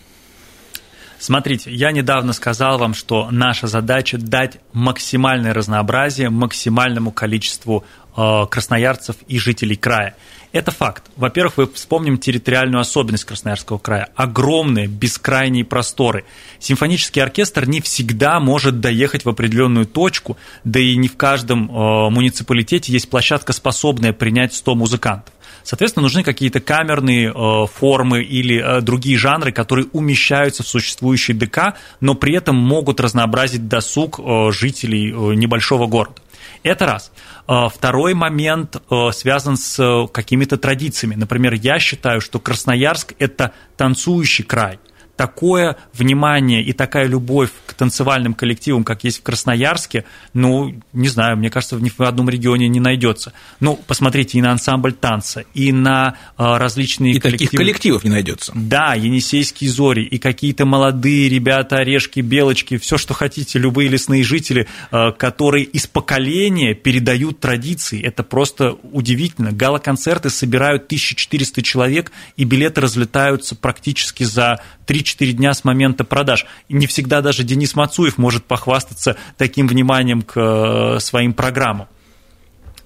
Смотрите, 1.23 1.71
я 1.71 1.93
недавно 1.93 2.33
сказал 2.33 2.79
вам, 2.79 2.95
что 2.95 3.31
наша 3.31 3.69
задача 3.69 4.19
дать 4.19 4.59
максимальное 4.73 5.55
разнообразие 5.55 6.31
максимальному 6.31 7.12
количеству 7.12 7.85
э, 8.17 8.47
красноярцев 8.50 9.14
и 9.29 9.38
жителей 9.38 9.76
края. 9.76 10.17
Это 10.50 10.73
факт. 10.73 11.05
Во-первых, 11.14 11.59
вы 11.59 11.73
вспомним 11.73 12.19
территориальную 12.19 12.81
особенность 12.81 13.25
Красноярского 13.25 13.79
края. 13.79 14.09
Огромные, 14.17 14.88
бескрайние 14.88 15.64
просторы. 15.64 16.25
Симфонический 16.59 17.23
оркестр 17.23 17.69
не 17.69 17.81
всегда 17.81 18.41
может 18.41 18.81
доехать 18.81 19.25
в 19.25 19.29
определенную 19.29 19.87
точку, 19.87 20.37
да 20.64 20.81
и 20.81 20.97
не 20.97 21.07
в 21.07 21.17
каждом 21.17 21.71
э, 21.71 22.11
муниципалитете 22.11 22.93
есть 22.93 23.09
площадка, 23.09 23.52
способная 23.52 24.12
принять 24.12 24.55
100 24.55 24.75
музыкантов. 24.75 25.33
Соответственно, 25.64 26.02
нужны 26.02 26.23
какие-то 26.23 26.61
камерные 26.61 27.31
э, 27.31 27.66
формы 27.66 28.23
или 28.23 28.62
э, 28.62 28.81
другие 28.81 29.16
жанры, 29.16 29.52
которые 29.52 29.87
умещаются 29.92 30.62
в 30.62 30.69
существующий 30.69 31.33
ДК, 31.33 31.75
но 32.00 32.14
при 32.14 32.35
этом 32.35 32.57
могут 32.57 33.00
разнообразить 33.00 33.69
досуг 33.69 34.19
э, 34.19 34.50
жителей 34.52 35.12
небольшого 35.37 35.87
города. 35.87 36.16
Это 36.62 36.87
раз. 36.87 37.12
Второй 37.47 38.14
момент 38.14 38.81
связан 39.12 39.57
с 39.57 40.07
какими-то 40.12 40.57
традициями. 40.57 41.16
Например, 41.16 41.54
я 41.54 41.81
считаю, 41.81 42.21
что 42.21 42.38
Красноярск– 42.38 43.14
это 43.19 43.52
танцующий 43.76 44.45
край– 44.45 44.78
такое 45.16 45.76
внимание 45.92 46.62
и 46.62 46.73
такая 46.73 47.07
любовь 47.07 47.50
к 47.66 47.75
танцевальным 47.75 48.35
коллективам, 48.35 48.85
как 48.85 49.04
есть 49.04 49.21
в 49.21 49.23
Красноярске, 49.23 50.04
ну, 50.33 50.75
не 50.92 51.09
знаю, 51.09 51.37
мне 51.37 51.50
кажется, 51.50 51.76
ни 51.76 51.90
в 51.90 52.00
одном 52.00 52.28
регионе 52.28 52.69
не 52.69 52.81
найдется. 52.81 53.33
Ну, 53.61 53.76
посмотрите 53.87 54.38
и 54.38 54.42
на 54.42 54.52
ансамбль 54.52 54.92
танца, 54.92 55.45
и 55.54 55.73
на 55.73 56.16
а, 56.37 56.59
различные 56.59 57.14
и 57.14 57.21
коллективы. 57.21 57.49
таких 57.49 57.59
коллективов 57.59 58.04
не 58.04 58.11
найдется. 58.11 58.52
Да, 58.54 58.95
Енисейские 58.95 59.71
зори, 59.71 60.02
и 60.02 60.19
какие-то 60.19 60.64
молодые 60.64 61.28
ребята, 61.28 61.76
орешки, 61.76 62.21
белочки, 62.21 62.78
все, 62.78 62.97
что 62.99 63.14
хотите, 63.14 63.59
любые 63.59 63.88
лесные 63.88 64.25
жители, 64.25 64.66
а, 64.90 65.12
которые 65.12 65.64
из 65.64 65.87
поколения 65.87 66.75
передают 66.75 67.40
традиции. 67.40 68.02
Это 68.02 68.23
просто 68.23 68.76
удивительно. 68.83 69.52
Гала-концерты 69.52 70.31
собирают 70.31 70.87
1400 70.87 71.62
человек, 71.62 72.12
и 72.37 72.45
билеты 72.45 72.81
разлетаются 72.81 73.54
практически 73.54 74.25
за 74.25 74.61
3-4 74.87 75.33
дня 75.33 75.55
с 75.55 75.65
момента 75.65 76.05
продаж. 76.05 76.47
И 76.69 76.75
не 76.75 76.87
всегда 76.87 77.21
даже 77.21 77.45
Денис 77.45 77.75
Мацуев 77.75 78.19
может 78.19 78.45
похвастаться 78.45 79.17
таким 79.37 79.67
вниманием 79.67 80.23
к 80.23 80.37
э, 80.37 81.01
своим 81.01 81.33
программам. 81.35 81.89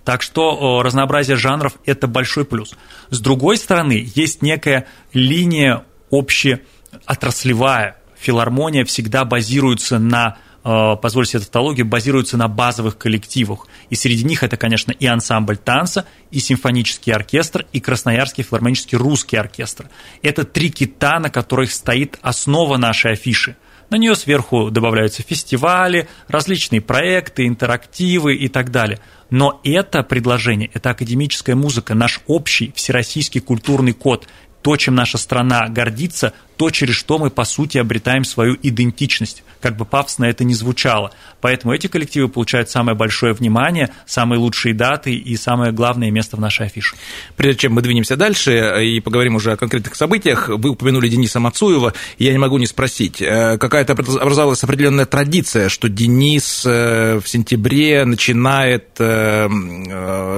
Так 0.05 0.23
что 0.23 0.83
разнообразие 0.83 1.37
жанров– 1.37 1.75
это 1.85 2.07
большой 2.07 2.45
плюс. 2.45 2.77
С 3.11 3.21
другой 3.21 3.57
стороны, 3.57 4.09
есть 4.15 4.41
некая 4.41 4.87
линия 5.13 5.85
общеотраслевая. 6.13 7.97
Филармония 8.17 8.85
всегда 8.85 9.25
базируется 9.25 9.99
на 9.99 10.39
Э, 10.69 10.97
позвольте 11.01 11.33
себе 11.33 11.41
тавтологию, 11.43 11.87
базируются 11.87 12.37
на 12.37 12.49
базовых 12.49 12.99
коллективах. 12.99 13.69
И 13.89 13.95
среди 13.95 14.25
них 14.25 14.43
это, 14.43 14.57
конечно, 14.57 14.91
и 14.91 15.07
ансамбль 15.07 15.57
танца, 15.57 16.07
и 16.33 16.41
симфонический 16.41 17.13
оркестр, 17.13 17.67
и 17.73 17.79
Красноярский 17.79 18.43
филармонический 18.43 18.99
русский 18.99 19.37
оркестр. 19.37 19.89
Это 20.23 20.45
три 20.45 20.71
кита, 20.71 21.21
на 21.21 21.31
которых 21.31 21.71
стоит 21.71 22.19
основа 22.21 22.79
нашей 22.79 23.13
афиши. 23.13 23.57
На 23.91 23.97
нее 23.97 24.17
сверху 24.17 24.73
добавляются 24.73 25.23
фестивали, 25.23 26.09
различные 26.27 26.81
проекты, 26.81 27.47
интерактивы 27.47 28.35
и 28.35 28.49
так 28.49 28.73
далее. 28.73 28.99
Но 29.31 29.61
это 29.63 30.03
предложение, 30.03 30.69
это 30.75 30.91
академическая 30.91 31.55
музыка, 31.55 31.95
наш 31.95 32.21
общий 32.27 32.73
всероссийский 32.75 33.41
культурный 33.41 33.93
код, 33.93 34.27
то, 34.63 34.77
чем 34.77 34.97
наша 34.97 35.17
страна 35.17 35.69
гордится, 35.69 36.33
то, 36.57 36.71
через 36.71 36.95
что 36.95 37.19
мы, 37.19 37.31
по 37.31 37.45
сути, 37.45 37.79
обретаем 37.79 38.25
свою 38.25 38.57
идентичность, 38.63 39.43
как 39.61 39.77
бы 39.77 39.85
пафосно 39.85 40.25
это 40.25 40.45
ни 40.45 40.55
звучало. 40.55 41.13
Поэтому 41.41 41.75
эти 41.75 41.87
коллективы 41.87 42.29
получают 42.29 42.71
самое 42.71 42.97
большое 42.97 43.33
внимание, 43.33 43.91
самые 44.07 44.39
лучшие 44.39 44.75
даты 44.75 45.15
и 45.15 45.37
самое 45.37 45.73
главное 45.73 46.11
место 46.11 46.37
в 46.37 46.41
нашей 46.41 46.67
афише. 46.67 46.97
Прежде 47.37 47.63
чем 47.63 47.73
мы 47.73 47.83
двинемся 47.83 48.17
дальше 48.17 48.85
и 48.85 49.01
поговорим 49.01 49.37
уже 49.37 49.53
о 49.53 49.57
конкретных 49.57 49.95
событиях, 49.95 50.49
вы 50.49 50.71
упомянули 50.71 51.09
Дениса 51.09 51.41
Мацуева, 51.41 51.93
я 52.19 52.33
не 52.33 52.39
могу 52.39 52.59
не 52.59 52.67
спросить, 52.67 53.21
э, 53.21 53.59
какая-то 53.59 53.93
образовалась 53.93 54.63
определенная 54.65 55.07
традиция, 55.07 55.69
что 55.69 55.89
Денис 55.89 56.65
э, 56.67 57.21
в 57.23 57.29
сентябре 57.29 58.05
начинает 58.05 58.89
э, 58.99 59.49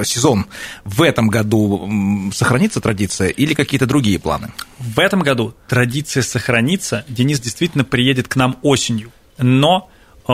сезон. 0.05 0.47
В 0.85 1.03
этом 1.03 1.29
году 1.29 1.89
сохранится 2.33 2.81
традиция 2.81 3.29
или 3.29 3.55
какие-то 3.55 3.87
другие 3.87 4.19
планы? 4.19 4.51
В 4.79 4.99
этом 5.01 5.21
году 5.21 5.55
традиция 5.69 6.08
традиция 6.09 6.23
сохранится. 6.23 7.05
Денис 7.09 7.41
действительно 7.41 7.85
приедет 7.85 8.29
к 8.29 8.37
нам 8.37 8.57
осенью. 8.63 9.13
Но 9.37 9.91
э, 10.27 10.33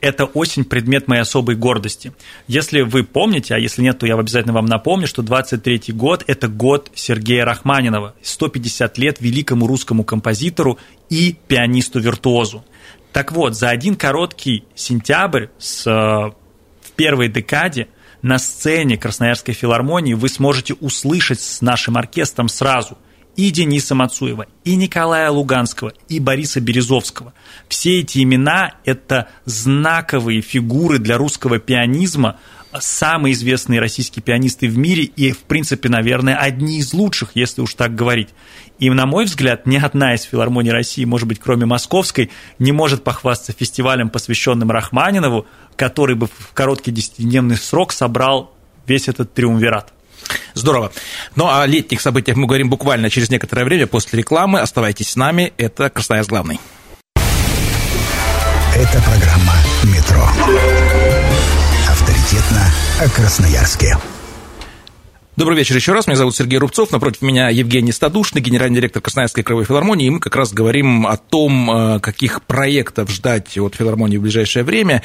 эта 0.00 0.24
осень 0.24 0.64
предмет 0.64 1.08
моей 1.08 1.22
особой 1.22 1.56
гордости. 1.56 2.12
Если 2.46 2.82
вы 2.82 3.02
помните, 3.02 3.54
а 3.54 3.58
если 3.58 3.82
нет, 3.82 3.98
то 3.98 4.06
я 4.06 4.14
обязательно 4.14 4.54
вам 4.54 4.66
напомню, 4.66 5.06
что 5.06 5.22
23-й 5.22 5.92
год– 5.92 6.24
это 6.28 6.48
год 6.48 6.90
Сергея 6.94 7.44
Рахманинова, 7.44 8.14
150 8.22 8.98
лет 8.98 9.20
великому 9.20 9.66
русскому 9.66 10.04
композитору 10.04 10.78
и 11.10 11.36
пианисту-виртуозу. 11.48 12.64
Так 13.12 13.32
вот, 13.32 13.56
за 13.56 13.70
один 13.70 13.96
короткий 13.96 14.64
сентябрь 14.76 15.46
с, 15.58 15.86
э, 15.86 15.90
в 15.90 16.92
первой 16.94 17.28
декаде 17.28 17.88
на 18.22 18.38
сцене 18.38 18.96
Красноярской 18.96 19.54
филармонии 19.54 20.14
вы 20.14 20.28
сможете 20.28 20.74
услышать 20.74 21.40
с 21.40 21.60
нашим 21.60 21.96
оркестром 21.96 22.48
сразу– 22.48 22.96
и 23.38 23.52
Дениса 23.52 23.94
Мацуева, 23.94 24.46
и 24.64 24.74
Николая 24.74 25.30
Луганского, 25.30 25.92
и 26.08 26.18
Бориса 26.18 26.60
Березовского. 26.60 27.32
Все 27.68 28.00
эти 28.00 28.20
имена– 28.20 28.74
это 28.84 29.28
знаковые 29.44 30.40
фигуры 30.40 30.98
для 30.98 31.16
русского 31.18 31.60
пианизма, 31.60 32.40
самые 32.80 33.34
известные 33.34 33.78
российские 33.78 34.24
пианисты 34.24 34.68
в 34.68 34.76
мире 34.76 35.04
и, 35.04 35.30
в 35.30 35.38
принципе, 35.44 35.88
наверное, 35.88 36.36
одни 36.36 36.78
из 36.78 36.92
лучших, 36.92 37.30
если 37.34 37.60
уж 37.60 37.74
так 37.74 37.94
говорить. 37.94 38.30
И, 38.80 38.90
на 38.90 39.06
мой 39.06 39.24
взгляд, 39.24 39.66
ни 39.66 39.76
одна 39.76 40.16
из 40.16 40.22
филармоний 40.22 40.72
России, 40.72 41.04
может 41.04 41.28
быть, 41.28 41.38
кроме 41.38 41.64
московской, 41.64 42.30
не 42.58 42.72
может 42.72 43.04
похвастаться 43.04 43.52
фестивалем, 43.56 44.10
посвященным 44.10 44.72
Рахманинову, 44.72 45.46
который 45.76 46.16
бы 46.16 46.26
в 46.26 46.52
короткий 46.54 46.90
десятидневный 46.90 47.56
срок 47.56 47.92
собрал 47.92 48.52
весь 48.84 49.06
этот 49.06 49.32
триумвират. 49.32 49.92
Здорово. 50.54 50.92
Ну, 51.36 51.48
о 51.48 51.66
летних 51.66 52.00
событиях 52.00 52.36
мы 52.36 52.46
говорим 52.46 52.70
буквально 52.70 53.10
через 53.10 53.30
некоторое 53.30 53.64
время 53.64 53.86
после 53.86 54.18
рекламы. 54.18 54.60
Оставайтесь 54.60 55.10
с 55.10 55.16
нами. 55.16 55.52
Это 55.56 55.90
Красноярск 55.90 56.30
главный. 56.30 56.60
Это 58.74 59.02
программа 59.02 59.54
«Метро». 59.84 60.28
Авторитетно 61.88 62.72
о 63.00 63.08
Красноярске. 63.08 63.96
Добрый 65.38 65.56
вечер 65.56 65.76
еще 65.76 65.92
раз. 65.92 66.08
Меня 66.08 66.16
зовут 66.16 66.34
Сергей 66.34 66.58
Рубцов. 66.58 66.90
Напротив 66.90 67.22
меня 67.22 67.48
Евгений 67.48 67.92
Стадушный, 67.92 68.42
генеральный 68.42 68.74
директор 68.74 69.00
Красноярской 69.00 69.44
краевой 69.44 69.66
филармонии. 69.66 70.08
И 70.08 70.10
мы 70.10 70.18
как 70.18 70.34
раз 70.34 70.52
говорим 70.52 71.06
о 71.06 71.16
том, 71.16 71.70
э, 71.70 72.00
каких 72.00 72.42
проектов 72.42 73.08
ждать 73.08 73.56
от 73.56 73.76
филармонии 73.76 74.16
в 74.16 74.22
ближайшее 74.22 74.64
время, 74.64 75.04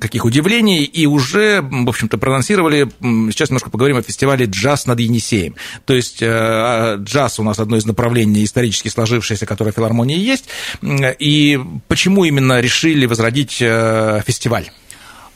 каких 0.00 0.24
удивлений. 0.24 0.82
И 0.84 1.04
уже, 1.04 1.60
в 1.60 1.90
общем-то, 1.90 2.16
проанонсировали. 2.16 2.88
Сейчас 3.30 3.50
немножко 3.50 3.68
поговорим 3.68 3.98
о 3.98 4.02
фестивале 4.02 4.46
«Джаз 4.46 4.86
над 4.86 4.98
Енисеем». 4.98 5.56
То 5.84 5.92
есть 5.92 6.22
э, 6.22 6.26
а, 6.26 6.96
джаз 6.96 7.38
у 7.38 7.42
нас 7.42 7.58
одно 7.58 7.76
из 7.76 7.84
направлений 7.84 8.44
исторически 8.44 8.88
сложившееся, 8.88 9.44
которое 9.44 9.72
в 9.72 9.74
филармонии 9.74 10.18
есть. 10.18 10.46
И 10.80 11.60
почему 11.86 12.24
именно 12.24 12.62
решили 12.62 13.04
возродить 13.04 13.58
э, 13.60 14.22
фестиваль? 14.26 14.70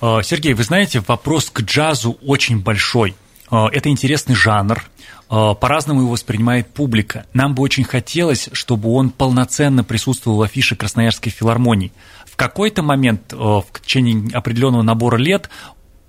Сергей, 0.00 0.54
вы 0.54 0.64
знаете, 0.64 1.04
вопрос 1.06 1.50
к 1.52 1.60
джазу 1.60 2.16
очень 2.22 2.58
большой. 2.60 3.14
Э, 3.50 3.66
это 3.72 3.88
интересный 3.88 4.34
жанр, 4.34 4.82
э, 5.30 5.54
по-разному 5.60 6.00
его 6.02 6.10
воспринимает 6.10 6.72
публика. 6.72 7.26
Нам 7.32 7.54
бы 7.54 7.62
очень 7.62 7.84
хотелось, 7.84 8.48
чтобы 8.52 8.92
он 8.92 9.10
полноценно 9.10 9.84
присутствовал 9.84 10.38
в 10.38 10.42
афише 10.42 10.76
Красноярской 10.76 11.32
филармонии. 11.32 11.92
В 12.26 12.36
какой-то 12.36 12.82
момент, 12.82 13.32
э, 13.32 13.36
в 13.36 13.66
течение 13.82 14.34
определенного 14.34 14.82
набора 14.82 15.16
лет, 15.16 15.50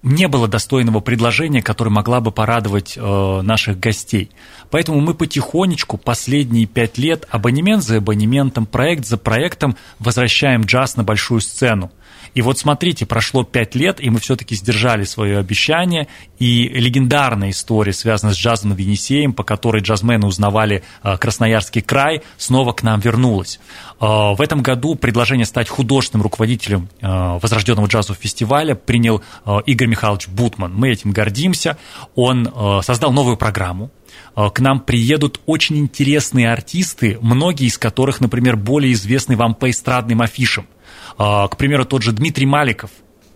не 0.04 0.28
было 0.28 0.48
достойного 0.48 1.00
предложения, 1.00 1.62
которое 1.62 1.92
могла 1.92 2.22
бы 2.22 2.32
порадовать 2.32 2.94
э, 2.98 3.42
наших 3.42 3.80
гостей. 3.80 4.32
Поэтому 4.70 5.00
мы 5.00 5.14
потихонечку 5.14 5.98
последние 5.98 6.66
пять 6.66 6.98
лет 6.98 7.28
абонемент 7.30 7.84
за 7.84 7.98
абонементом, 7.98 8.66
проект 8.66 9.06
за 9.06 9.18
проектом 9.18 9.76
возвращаем 10.00 10.64
джаз 10.64 10.96
на 10.96 11.04
большую 11.04 11.42
сцену. 11.42 11.92
И 12.34 12.42
вот 12.42 12.58
смотрите, 12.58 13.06
прошло 13.06 13.44
пять 13.44 13.76
лет, 13.76 14.00
и 14.00 14.10
мы 14.10 14.20
все-таки 14.20 14.56
сдержали 14.56 15.04
свое 15.04 15.38
обещание, 15.38 16.08
и 16.40 16.70
легендарная 16.70 17.50
история, 17.50 17.94
связанная 17.94 18.34
с 18.34 18.38
джазом 18.38 18.70
над 18.70 18.80
Енисеем, 18.80 19.34
по 19.34 19.44
которой 19.44 19.82
джазмены 19.82 20.28
узнавали 20.28 20.84
э, 21.04 21.18
Красноярский 21.18 21.82
край, 21.82 22.22
снова 22.38 22.72
к 22.72 22.84
нам 22.84 23.00
вернулась. 23.00 23.60
Э, 24.02 24.34
в 24.34 24.42
этом 24.42 24.62
году 24.62 24.96
предложение 24.96 25.46
стать 25.46 25.70
художественным 25.70 26.24
руководителем 26.24 26.90
э, 27.00 27.08
возрожденного 27.42 27.88
джазового 27.88 28.22
фестиваля 28.22 28.76
принял 28.76 29.22
Игорь 29.66 29.88
Михайлович 29.88 30.28
Бутман. 30.28 30.74
Мы 30.76 30.90
этим 30.90 31.12
гордимся. 31.12 31.78
Он 32.16 32.52
создал 32.84 33.14
новую 33.14 33.38
программу, 33.38 33.92
к 34.36 34.60
нам 34.60 34.80
приедут 34.80 35.40
очень 35.46 35.78
интересные 35.78 36.52
артисты, 36.52 37.18
многие 37.22 37.68
из 37.68 37.78
которых, 37.78 38.20
например, 38.20 38.58
более 38.58 38.94
известны 38.94 39.38
вам 39.38 39.56
по 39.56 39.70
эстрадным 39.70 40.22
афишам– 40.22 40.68
а, 41.18 41.48
к 41.48 41.58
примеру, 41.58 41.86
тот 41.86 42.02
же 42.02 42.12
Дмитрий 42.12 42.46
Маликов 42.46 42.92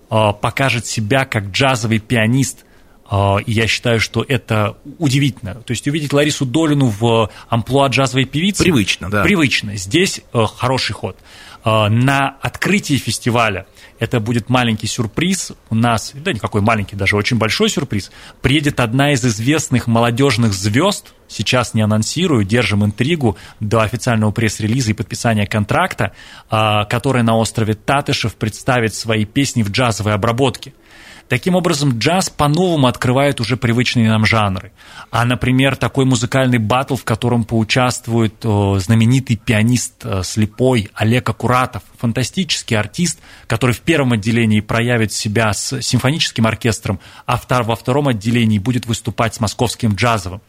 а, 0.10 0.34
покажет 0.34 0.86
себя 0.86 1.26
как 1.26 1.50
джазовый 1.50 2.00
пианист, 2.00 2.60
а, 2.64 2.66
я 3.12 3.68
считаю, 3.68 4.00
что 4.00 4.26
это 4.28 4.78
удивительно. 4.98 5.56
То 5.56 5.72
есть 5.72 5.88
увидеть 5.88 6.12
Ларису 6.12 6.46
Долину 6.46 6.88
в 6.88 7.30
амплуа 7.50 7.88
джазовой 7.88 8.26
певицы... 8.26 8.64
Привычно, 8.64 9.10
да. 9.10 9.24
Привычно. 9.24 9.76
Здесь 9.76 10.22
хороший 10.34 10.94
ход. 10.94 11.18
На 11.64 12.36
открытии 12.42 12.96
фестиваля 12.96 13.66
это 13.98 14.20
будет 14.20 14.50
маленький 14.50 14.88
сюрприз. 14.88 15.54
У 15.70 15.76
нас, 15.76 16.12
да 16.14 16.34
никакой 16.34 16.62
маленький, 16.62 16.96
даже 16.96 17.16
очень 17.16 17.38
большой 17.38 17.70
сюрприз. 17.70 18.12
Приедет 18.42 18.80
одна 18.80 19.14
из 19.14 19.26
известных 19.26 19.88
молодежных 19.88 20.54
звезд, 20.54 21.14
сейчас 21.28 21.74
не 21.74 21.82
анонсирую, 21.82 22.44
держим 22.44 22.86
интригу 22.86 23.38
до 23.60 23.82
официального 23.82 24.32
пресс-релиза 24.32 24.92
и 24.92 24.94
подписания 24.94 25.48
контракта, 25.48 26.14
а, 26.50 26.86
которая 26.86 27.24
на 27.24 27.36
острове 27.36 27.74
Татышев 27.74 28.36
представит 28.36 28.94
свои 28.94 29.26
песни 29.26 29.64
в 29.64 29.72
джазовой 29.72 30.14
обработке– 30.14 30.74
Таким 31.28 31.56
образом, 31.56 31.98
джаз 31.98 32.30
по-новому 32.30 32.86
открывает 32.86 33.42
уже 33.42 33.58
привычные 33.58 34.10
нам 34.10 34.28
жанры. 34.28 34.72
А, 35.10 35.26
например, 35.26 35.76
такой 35.76 36.06
музыкальный 36.06 36.60
батл, 36.60 36.96
в 36.96 37.04
котором 37.04 37.46
поучаствует 37.46 38.36
знаменитый 38.42 39.36
пианист 39.36 39.94
э, 40.04 40.22
слепой 40.24 40.92
Олег 40.94 41.28
Акуратов, 41.28 41.82
фантастический 41.98 42.78
артист, 42.78 43.20
который 43.48 43.72
в 43.72 43.82
первом 43.82 44.14
отделении 44.14 44.60
проявит 44.60 45.14
себя 45.14 45.52
с 45.54 45.82
симфоническим 45.82 46.46
оркестром, 46.46 47.00
а 47.26 47.40
во 47.64 47.76
втором 47.76 48.08
отделении 48.08 48.60
будет 48.60 48.86
выступать 48.86 49.34
с 49.34 49.40
московским 49.40 49.96
джазовым. 49.96 50.42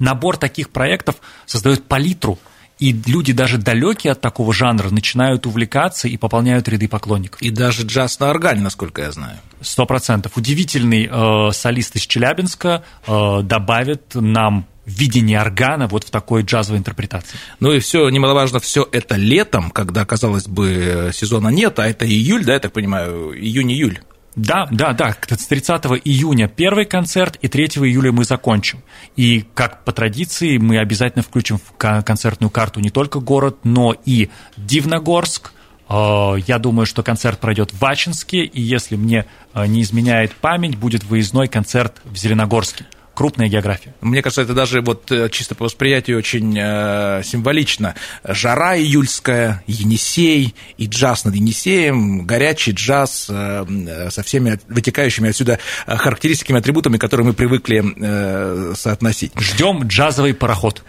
Набор 0.00 0.36
таких 0.36 0.70
проектов 0.70 1.16
создает 1.46 1.84
палитру– 1.84 2.40
и 2.78 2.92
люди 3.06 3.32
даже 3.32 3.58
далекие 3.58 4.12
от 4.12 4.20
такого 4.20 4.52
жанра 4.52 4.90
начинают 4.90 5.46
увлекаться 5.46 6.08
и 6.08 6.16
пополняют 6.16 6.68
ряды 6.68 6.88
поклонников. 6.88 7.40
И 7.40 7.50
даже 7.50 7.86
джаз 7.86 8.18
на 8.18 8.30
органе, 8.30 8.62
насколько 8.62 9.02
я 9.02 9.12
знаю. 9.12 9.38
Сто 9.64 9.86
процентов. 9.86 10.36
Удивительный 10.36 11.08
э, 11.10 11.52
солист 11.52 11.96
из 11.96 12.02
Челябинска 12.02 12.84
э, 13.06 13.40
добавит 13.42 14.14
нам 14.14 14.66
видение 14.86 15.40
органа 15.40 15.86
вот 15.86 16.04
в 16.04 16.10
такой 16.10 16.42
джазовой 16.42 16.78
интерпретации. 16.78 17.38
Ну 17.60 17.72
и 17.72 17.78
все, 17.78 18.08
немаловажно, 18.10 18.60
все 18.60 18.86
это 18.92 19.16
летом, 19.16 19.70
когда, 19.70 20.04
казалось 20.04 20.46
бы, 20.46 21.10
сезона 21.12 21.48
нет, 21.48 21.78
а 21.78 21.88
это 21.88 22.06
июль, 22.06 22.44
да, 22.44 22.54
я 22.54 22.60
так 22.60 22.72
понимаю, 22.72 23.32
июнь-июль. 23.32 24.00
Да, 24.36 24.66
да, 24.70 24.92
да. 24.92 25.16
С 25.28 25.46
30 25.46 25.84
июня 26.04 26.48
первый 26.48 26.86
концерт, 26.86 27.36
и 27.40 27.48
3 27.48 27.66
июля 27.66 28.10
мы 28.10 28.24
закончим. 28.24 28.82
И, 29.16 29.44
как 29.54 29.84
по 29.84 29.92
традиции, 29.92 30.58
мы 30.58 30.78
обязательно 30.78 31.22
включим 31.22 31.58
в 31.58 31.72
концертную 31.76 32.50
карту 32.50 32.80
не 32.80 32.90
только 32.90 33.20
город, 33.20 33.58
но 33.62 33.94
и 34.04 34.30
Дивногорск. 34.56 35.52
Э, 35.88 36.34
я 36.46 36.58
думаю, 36.58 36.86
что 36.86 37.02
концерт 37.02 37.38
пройдет 37.40 37.72
в 37.72 37.84
Ачинске, 37.84 38.44
и 38.44 38.60
если 38.60 38.96
мне 38.96 39.26
э, 39.54 39.66
не 39.66 39.82
изменяет 39.82 40.34
память, 40.34 40.76
будет 40.76 41.04
выездной 41.04 41.48
концерт 41.48 42.00
в 42.04 42.16
Зеленогорске 42.16 42.86
крупная 43.14 43.48
география. 43.48 43.94
Мне 44.00 44.22
кажется, 44.22 44.42
это 44.42 44.54
даже 44.54 44.80
вот 44.80 45.10
э, 45.10 45.28
чисто 45.30 45.54
по 45.54 45.64
восприятию 45.64 46.18
очень 46.18 46.56
э, 46.58 47.22
символично. 47.24 47.94
Жара 48.24 48.76
июльская, 48.76 49.62
Енисей 49.66 50.54
и 50.76 50.86
джаз 50.86 51.24
над 51.24 51.34
Енисеем, 51.36 52.26
горячий 52.26 52.72
джаз 52.72 53.26
э, 53.28 54.08
со 54.10 54.22
всеми 54.22 54.58
вытекающими 54.68 55.30
отсюда 55.30 55.58
характеристиками, 55.86 56.58
атрибутами, 56.58 56.98
которые 56.98 57.26
мы 57.26 57.32
привыкли 57.32 57.84
э, 57.96 58.74
соотносить. 58.76 59.32
Ждем 59.38 59.84
джазовый 59.86 60.34
пароход. 60.34 60.82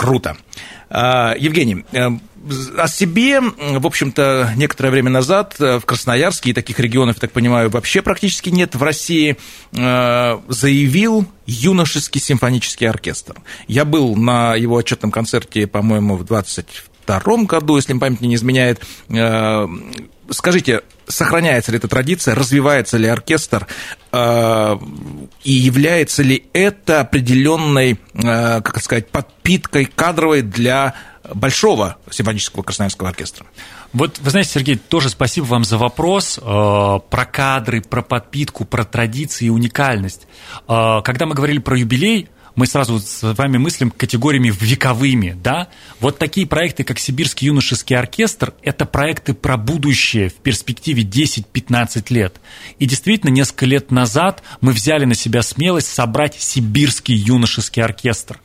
Круто. 0.00 0.34
А, 0.88 1.34
Евгений, 1.38 1.84
о 2.78 2.88
себе, 2.88 3.40
в 3.40 3.86
общем-то, 3.86 4.54
некоторое 4.56 4.88
время 4.88 5.10
назад 5.10 5.56
э, 5.60 5.78
в 5.78 5.84
Красноярске, 5.84 6.50
и 6.50 6.52
таких 6.54 6.80
регионов, 6.80 7.20
так 7.20 7.32
понимаю, 7.32 7.68
вообще 7.68 8.00
практически 8.00 8.48
нет 8.48 8.74
в 8.74 8.82
России, 8.82 9.36
э, 9.72 10.38
заявил 10.48 11.26
юношеский 11.44 12.18
симфонический 12.18 12.88
оркестр. 12.88 13.34
Я 13.68 13.84
был 13.84 14.16
на 14.16 14.54
его 14.54 14.78
отчетном 14.78 15.10
концерте, 15.10 15.66
по-моему, 15.66 16.16
в 16.16 16.24
22 16.24 16.64
году, 17.18 17.76
если 17.76 17.92
память 17.94 18.20
не 18.20 18.34
изменяет. 18.34 18.82
Э, 19.08 19.66
скажите, 20.30 20.82
сохраняется 21.08 21.72
ли 21.72 21.78
эта 21.78 21.88
традиция, 21.88 22.34
развивается 22.34 22.96
ли 22.96 23.08
оркестр, 23.08 23.66
и 24.12 25.52
является 25.52 26.22
ли 26.22 26.44
это 26.52 27.00
определенной, 27.00 27.98
как 28.14 28.80
сказать, 28.80 29.08
подпиткой 29.08 29.86
кадровой 29.86 30.42
для 30.42 30.94
большого 31.34 31.96
симфонического 32.10 32.62
красноярского 32.62 33.08
оркестра. 33.08 33.46
Вот, 33.92 34.18
вы 34.20 34.30
знаете, 34.30 34.50
Сергей, 34.50 34.76
тоже 34.76 35.08
спасибо 35.08 35.46
вам 35.46 35.64
за 35.64 35.76
вопрос 35.76 36.38
э, 36.38 36.42
про 36.42 37.24
кадры, 37.24 37.80
про 37.80 38.02
подпитку, 38.02 38.64
про 38.64 38.84
традиции 38.84 39.46
и 39.46 39.50
уникальность. 39.50 40.28
Э, 40.68 41.00
когда 41.04 41.26
мы 41.26 41.34
говорили 41.34 41.58
про 41.58 41.76
юбилей, 41.76 42.28
мы 42.54 42.66
сразу 42.66 43.00
с 43.00 43.34
вами 43.34 43.58
мыслим 43.58 43.90
категориями 43.90 44.52
вековыми, 44.58 45.36
да? 45.42 45.68
Вот 46.00 46.18
такие 46.18 46.46
проекты, 46.46 46.84
как 46.84 46.98
Сибирский 46.98 47.46
юношеский 47.48 47.96
оркестр, 47.96 48.54
это 48.62 48.86
проекты 48.86 49.34
про 49.34 49.56
будущее 49.56 50.28
в 50.28 50.34
перспективе 50.34 51.02
10-15 51.02 52.06
лет. 52.10 52.40
И 52.78 52.86
действительно, 52.86 53.30
несколько 53.30 53.66
лет 53.66 53.90
назад 53.90 54.42
мы 54.60 54.72
взяли 54.72 55.04
на 55.04 55.14
себя 55.14 55.42
смелость 55.42 55.92
собрать 55.92 56.40
Сибирский 56.40 57.14
юношеский 57.14 57.82
оркестр. 57.82 58.40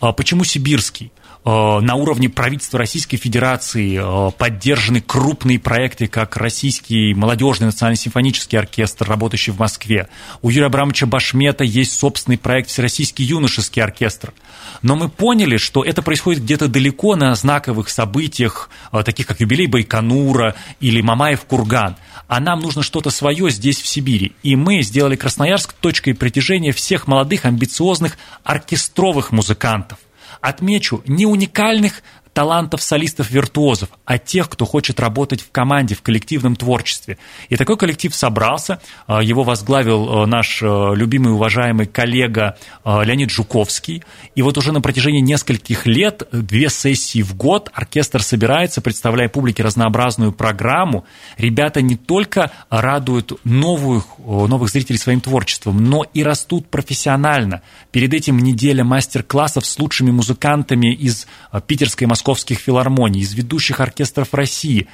А 0.00 0.12
почему 0.12 0.44
сибирский? 0.44 1.12
Э, 1.48 1.80
на 1.80 1.94
уровне 1.94 2.28
правительства 2.28 2.78
Российской 2.78 3.16
Федерации 3.16 3.98
э, 3.98 4.30
поддержаны 4.32 5.00
крупные 5.00 5.58
проекты, 5.58 6.06
как 6.06 6.36
Российский 6.36 7.14
молодежный 7.14 7.68
национальный 7.68 7.96
симфонический 7.96 8.58
оркестр, 8.58 9.08
работающий 9.08 9.54
в 9.54 9.58
Москве. 9.58 10.08
У 10.42 10.50
Юрия 10.50 10.66
Абрамовича 10.66 11.06
Башмета 11.06 11.64
есть 11.64 11.98
собственный 11.98 12.36
проект 12.36 12.68
Всероссийский 12.68 13.24
юношеский 13.24 13.82
оркестр. 13.82 14.34
Но 14.82 14.94
мы 14.94 15.08
поняли, 15.08 15.56
что 15.56 15.82
это 15.82 16.02
происходит 16.02 16.42
где-то 16.42 16.68
далеко 16.68 17.16
на 17.16 17.34
знаковых 17.34 17.88
событиях, 17.88 18.68
э, 18.92 19.02
таких 19.02 19.26
как 19.26 19.40
юбилей 19.40 19.68
Байконура 19.68 20.54
или 20.80 21.00
Мамаев 21.00 21.46
Курган. 21.46 21.96
А 22.26 22.40
нам 22.40 22.60
нужно 22.60 22.82
что-то 22.82 23.08
свое 23.08 23.50
здесь, 23.50 23.80
в 23.80 23.86
Сибири. 23.86 24.34
И 24.42 24.54
мы 24.54 24.82
сделали 24.82 25.16
Красноярск 25.16 25.72
точкой 25.72 26.12
притяжения 26.12 26.72
всех 26.72 27.06
молодых, 27.06 27.46
амбициозных 27.46 28.18
оркестровых 28.44 29.32
музыкантов. 29.32 29.98
Отмечу 30.40 31.02
не 31.06 31.26
уникальных 31.26 32.02
талантов 32.38 32.82
солистов-виртуозов, 32.82 33.88
а 34.04 34.16
тех, 34.16 34.48
кто 34.48 34.64
хочет 34.64 35.00
работать 35.00 35.40
в 35.40 35.50
команде, 35.50 35.96
в 35.96 36.02
коллективном 36.02 36.54
творчестве. 36.54 37.18
И 37.48 37.56
такой 37.56 37.76
коллектив 37.76 38.14
собрался, 38.14 38.80
а, 39.08 39.20
его 39.20 39.42
возглавил 39.42 40.08
а, 40.08 40.26
наш 40.26 40.62
а, 40.62 40.92
любимый 40.92 41.32
уважаемый 41.32 41.86
коллега 41.86 42.56
Леонид 42.84 43.30
Жуковский. 43.30 44.04
И 44.36 44.42
вот 44.42 44.56
уже 44.56 44.70
на 44.70 44.80
протяжении 44.80 45.20
нескольких 45.20 45.84
лет, 45.86 46.28
две 46.30 46.68
сессии 46.70 47.22
в 47.22 47.34
год, 47.34 47.70
оркестр 47.74 48.22
собирается, 48.22 48.80
представляя 48.80 49.28
публике 49.28 49.64
разнообразную 49.64 50.30
программу. 50.30 51.06
Ребята 51.38 51.82
не 51.82 51.96
только 51.96 52.52
радуют 52.70 53.32
новых, 53.42 54.04
новых 54.20 54.70
зрителей 54.70 54.98
своим 54.98 55.20
творчеством, 55.20 55.84
но 55.84 56.04
и 56.14 56.22
растут 56.22 56.68
профессионально. 56.68 57.62
Перед 57.90 58.14
этим 58.14 58.38
неделя 58.38 58.84
мастер-классов 58.84 59.66
с 59.66 59.76
лучшими 59.80 60.12
музыкантами 60.12 60.94
из 60.94 61.26
питерской 61.66 62.04
и 62.04 62.08
московской 62.08 62.27
московских 62.28 62.58
филармоний, 62.58 63.22
из 63.22 63.32
ведущих 63.32 63.80
оркестров 63.80 64.34
России. 64.34 64.86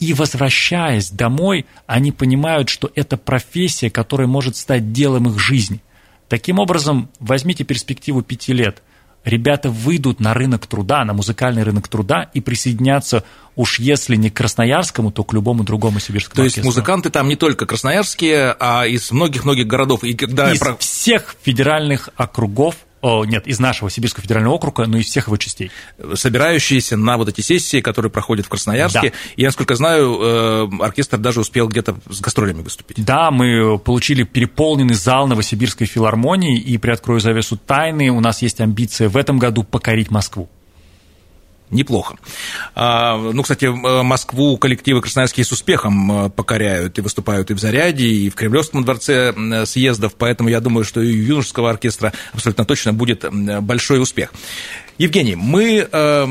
И 0.00 0.14
возвращаясь 0.14 1.10
домой, 1.10 1.64
они 1.86 2.10
понимают, 2.10 2.68
что 2.68 2.90
это 2.96 3.16
профессия, 3.16 3.88
которая 3.88 4.26
может 4.26 4.56
стать 4.56 4.92
делом 4.92 5.28
их 5.28 5.38
жизни. 5.38 5.80
Таким 6.28 6.58
образом, 6.58 7.08
возьмите 7.20 7.62
перспективу 7.62 8.22
пяти 8.22 8.52
лет. 8.52 8.82
Ребята 9.24 9.70
выйдут 9.70 10.18
на 10.18 10.34
рынок 10.34 10.66
труда, 10.66 11.04
на 11.04 11.12
музыкальный 11.12 11.62
рынок 11.62 11.86
труда 11.86 12.28
и 12.34 12.40
присоединятся 12.40 13.22
уж 13.54 13.78
если 13.78 14.16
не 14.16 14.30
к 14.30 14.34
Красноярскому, 14.34 15.12
то 15.12 15.22
к 15.22 15.32
любому 15.32 15.62
другому 15.62 16.00
сибирскому 16.00 16.34
То 16.34 16.42
есть 16.42 16.58
оркестру. 16.58 16.68
музыканты 16.68 17.10
там 17.10 17.28
не 17.28 17.36
только 17.36 17.64
красноярские, 17.64 18.56
а 18.58 18.86
из 18.86 19.12
многих-многих 19.12 19.68
городов. 19.68 20.02
И 20.02 20.14
когда 20.14 20.52
из 20.52 20.58
про... 20.58 20.74
всех 20.78 21.36
федеральных 21.44 22.08
округов 22.16 22.74
о, 23.02 23.24
нет, 23.24 23.48
из 23.48 23.58
нашего 23.58 23.90
Сибирского 23.90 24.22
федерального 24.22 24.54
округа, 24.54 24.86
но 24.86 24.96
из 24.96 25.06
всех 25.06 25.26
его 25.26 25.36
частей. 25.36 25.72
Собирающиеся 26.14 26.96
на 26.96 27.18
вот 27.18 27.28
эти 27.28 27.40
сессии, 27.40 27.80
которые 27.80 28.12
проходят 28.12 28.46
в 28.46 28.48
Красноярске. 28.48 29.10
Да. 29.10 29.16
И, 29.34 29.44
насколько 29.44 29.74
знаю, 29.74 30.18
э, 30.20 30.68
оркестр 30.80 31.18
даже 31.18 31.40
успел 31.40 31.68
где-то 31.68 31.96
с 32.08 32.20
гастролями 32.20 32.62
выступить. 32.62 33.04
Да, 33.04 33.32
мы 33.32 33.76
получили 33.78 34.22
переполненный 34.22 34.94
зал 34.94 35.26
Новосибирской 35.26 35.86
филармонии, 35.86 36.60
и, 36.60 36.78
приоткрою 36.78 37.20
завесу 37.20 37.56
тайны, 37.56 38.10
у 38.10 38.20
нас 38.20 38.40
есть 38.40 38.60
амбиция 38.60 39.08
в 39.08 39.16
этом 39.16 39.38
году 39.38 39.64
покорить 39.64 40.10
Москву 40.10 40.48
неплохо. 41.72 42.16
А, 42.74 43.16
ну, 43.16 43.42
кстати, 43.42 43.66
Москву 44.02 44.56
коллективы 44.58 45.00
красноярские 45.00 45.44
с 45.44 45.52
успехом 45.52 46.26
э, 46.26 46.30
покоряют 46.30 46.98
и 46.98 47.00
выступают 47.00 47.50
и 47.50 47.54
в 47.54 47.58
Заряде, 47.58 48.06
и 48.06 48.30
в 48.30 48.34
Кремлевском 48.34 48.84
дворце 48.84 49.34
съездов, 49.66 50.14
поэтому 50.16 50.48
я 50.48 50.60
думаю, 50.60 50.84
что 50.84 51.00
и 51.00 51.12
у 51.12 51.24
юношеского 51.24 51.70
оркестра 51.70 52.12
абсолютно 52.32 52.64
точно 52.64 52.92
будет 52.92 53.24
большой 53.62 54.00
успех. 54.00 54.32
Евгений, 54.98 55.34
мы 55.34 55.88
э, 55.90 56.26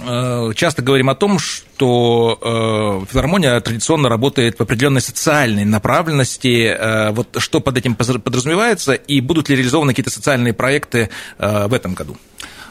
э, 0.00 0.52
часто 0.54 0.82
говорим 0.82 1.08
о 1.10 1.14
том, 1.14 1.38
что 1.38 3.06
филармония 3.10 3.60
традиционно 3.60 4.08
работает 4.08 4.58
в 4.58 4.62
определенной 4.62 5.00
социальной 5.00 5.64
направленности. 5.64 6.76
Вот 7.12 7.36
что 7.38 7.60
под 7.60 7.78
этим 7.78 7.94
подразумевается, 7.94 8.94
и 8.94 9.20
будут 9.20 9.48
ли 9.48 9.54
реализованы 9.54 9.92
какие-то 9.92 10.10
социальные 10.10 10.54
проекты 10.54 11.08
в 11.38 11.72
этом 11.72 11.94
году? 11.94 12.16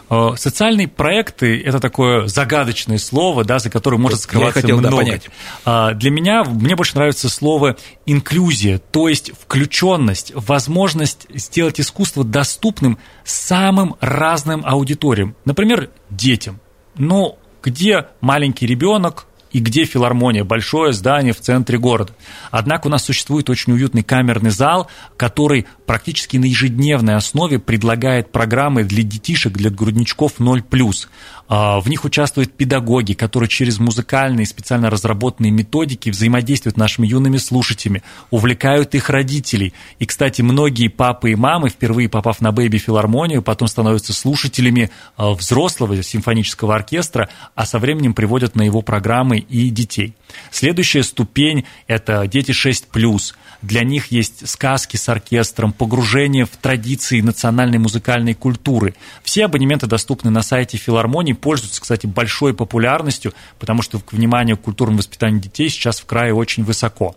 Э, 0.10 0.32
социальные 0.38 0.88
проекты– 0.88 1.62
это 1.65 1.80
такое 1.80 2.28
загадочное 2.28 2.98
слово, 2.98 3.43
да, 3.43 3.60
за 3.60 3.70
которым 3.70 4.02
может 4.02 4.22
скрываться 4.22 4.60
Я 4.60 4.62
хотел, 4.62 4.78
много. 4.78 4.96
Да, 4.96 4.98
понять. 4.98 5.30
А, 5.65 5.93
для 5.93 6.12
меня, 6.12 6.43
мне 6.43 6.76
больше 6.76 6.96
нравится 6.96 7.30
слово 7.30 7.76
инклюзия, 8.06 8.80
то 8.80 9.10
есть 9.10 9.32
включенность, 9.39 10.32
возможность 10.34 11.28
сделать 11.34 11.80
искусство 11.80 12.24
доступным 12.24 12.98
самым 13.26 13.96
разным 14.00 14.63
аудиториям. 14.65 15.36
Например, 15.46 15.89
детям. 16.10 16.60
Ну, 16.96 17.38
где 17.62 18.08
маленький 18.22 18.65
ребенок 18.65 19.28
и 19.52 19.60
где 19.60 19.86
филармония, 19.86 20.44
большое 20.44 20.94
здание 20.94 21.34
в 21.34 21.40
центре 21.40 21.78
города. 21.78 22.14
Однако 22.52 22.88
у 22.88 22.90
нас 22.90 23.06
существует 23.06 23.50
очень 23.50 23.74
уютный 23.74 24.04
камерный 24.04 24.52
зал, 24.52 24.90
который 25.16 25.66
практически 25.86 26.38
на 26.38 26.46
ежедневной 26.46 27.16
основе 27.16 27.60
предлагает 27.60 28.32
программы 28.32 28.84
для 28.84 29.04
детишек, 29.04 29.54
для 29.54 29.70
грудничков 29.70 30.34
0+. 30.40 31.08
А, 31.50 31.80
в 31.80 31.88
них 31.88 32.04
участвуют 32.04 32.54
педагоги, 32.54 33.14
которые 33.14 33.50
через 33.50 33.80
музыкальные 33.80 34.46
специально 34.46 34.90
разработанные 34.90 35.52
методики 35.52 36.10
взаимодействуют 36.10 36.76
с 36.76 36.78
нашими 36.78 37.08
юными 37.08 37.38
слушателями, 37.38 38.04
увлекают 38.32 38.96
их 38.96 39.10
родителей. 39.10 39.74
И, 40.00 40.06
кстати, 40.06 40.42
многие 40.42 40.90
папы 40.90 41.32
и 41.32 41.36
мамы, 41.36 41.70
впервые 41.70 42.10
попав 42.10 42.42
на 42.42 42.52
бэйби-филармонию, 42.52 43.42
потом 43.42 43.68
становятся 43.68 44.14
слушателями 44.14 44.92
а, 45.16 45.32
взрослого 45.32 46.02
симфонического 46.04 46.76
оркестра, 46.76 47.30
а 47.56 47.66
со 47.66 47.80
временем 47.80 48.14
приводят 48.14 48.56
на 48.56 48.64
его 48.64 48.82
программы 48.82 49.40
и 49.40 49.70
детей. 49.70 50.16
Следующая 50.52 51.04
ступень– 51.04 51.66
это 51.88 52.28
дети 52.28 52.52
6+. 52.52 53.34
Для 53.62 53.84
них 53.84 54.12
есть 54.12 54.48
сказки 54.48 54.98
с 54.98 55.10
оркестром, 55.10 55.74
погружение 55.74 56.46
в 56.46 56.56
традиции 56.58 57.22
национальной 57.22 57.80
музыкальной 57.80 58.34
культуры. 58.34 58.93
Все 59.24 59.46
абонементы 59.46 59.88
доступны 59.88 60.30
на 60.30 60.43
сайте 60.43 60.78
филармонии, 60.78 61.34
пользуются, 61.34 61.82
кстати, 61.82 62.06
большой 62.06 62.54
популярностью, 62.54 63.34
потому 63.60 63.82
что 63.82 64.02
внимание 64.12 64.56
к 64.56 64.62
культурному 64.62 65.00
воспитанию 65.00 65.41
детей 65.41 65.70
сейчас 65.70 66.00
в 66.00 66.06
крае 66.06 66.34
очень 66.34 66.63
высоко. 66.63 67.15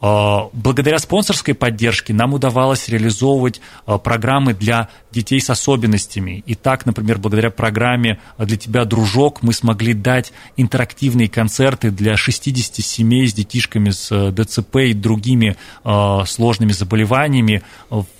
А, 0.00 0.48
благодаря 0.52 0.98
спонсорской 0.98 1.54
поддержке 1.54 2.12
нам 2.12 2.34
удавалось 2.34 2.88
реализовывать 2.88 3.60
а, 3.86 3.98
программы 3.98 4.54
для 4.54 4.88
детей 5.10 5.40
с 5.40 5.48
особенностями. 5.50 6.42
И 6.46 6.54
так, 6.54 6.86
например, 6.86 7.18
благодаря 7.18 7.50
программе 7.50 8.18
«Для 8.38 8.56
тебя, 8.56 8.84
дружок» 8.84 9.42
мы 9.42 9.52
смогли 9.52 9.94
дать 9.94 10.32
интерактивные 10.56 11.28
концерты 11.28 11.90
для 11.90 12.16
60 12.16 12.84
семей 12.84 13.26
с 13.26 13.32
детишками 13.32 13.90
с 13.90 14.12
э, 14.12 14.30
ДЦП 14.32 14.76
и 14.76 14.92
другими 14.92 15.56
а, 15.84 16.24
сложными 16.26 16.72
заболеваниями, 16.72 17.62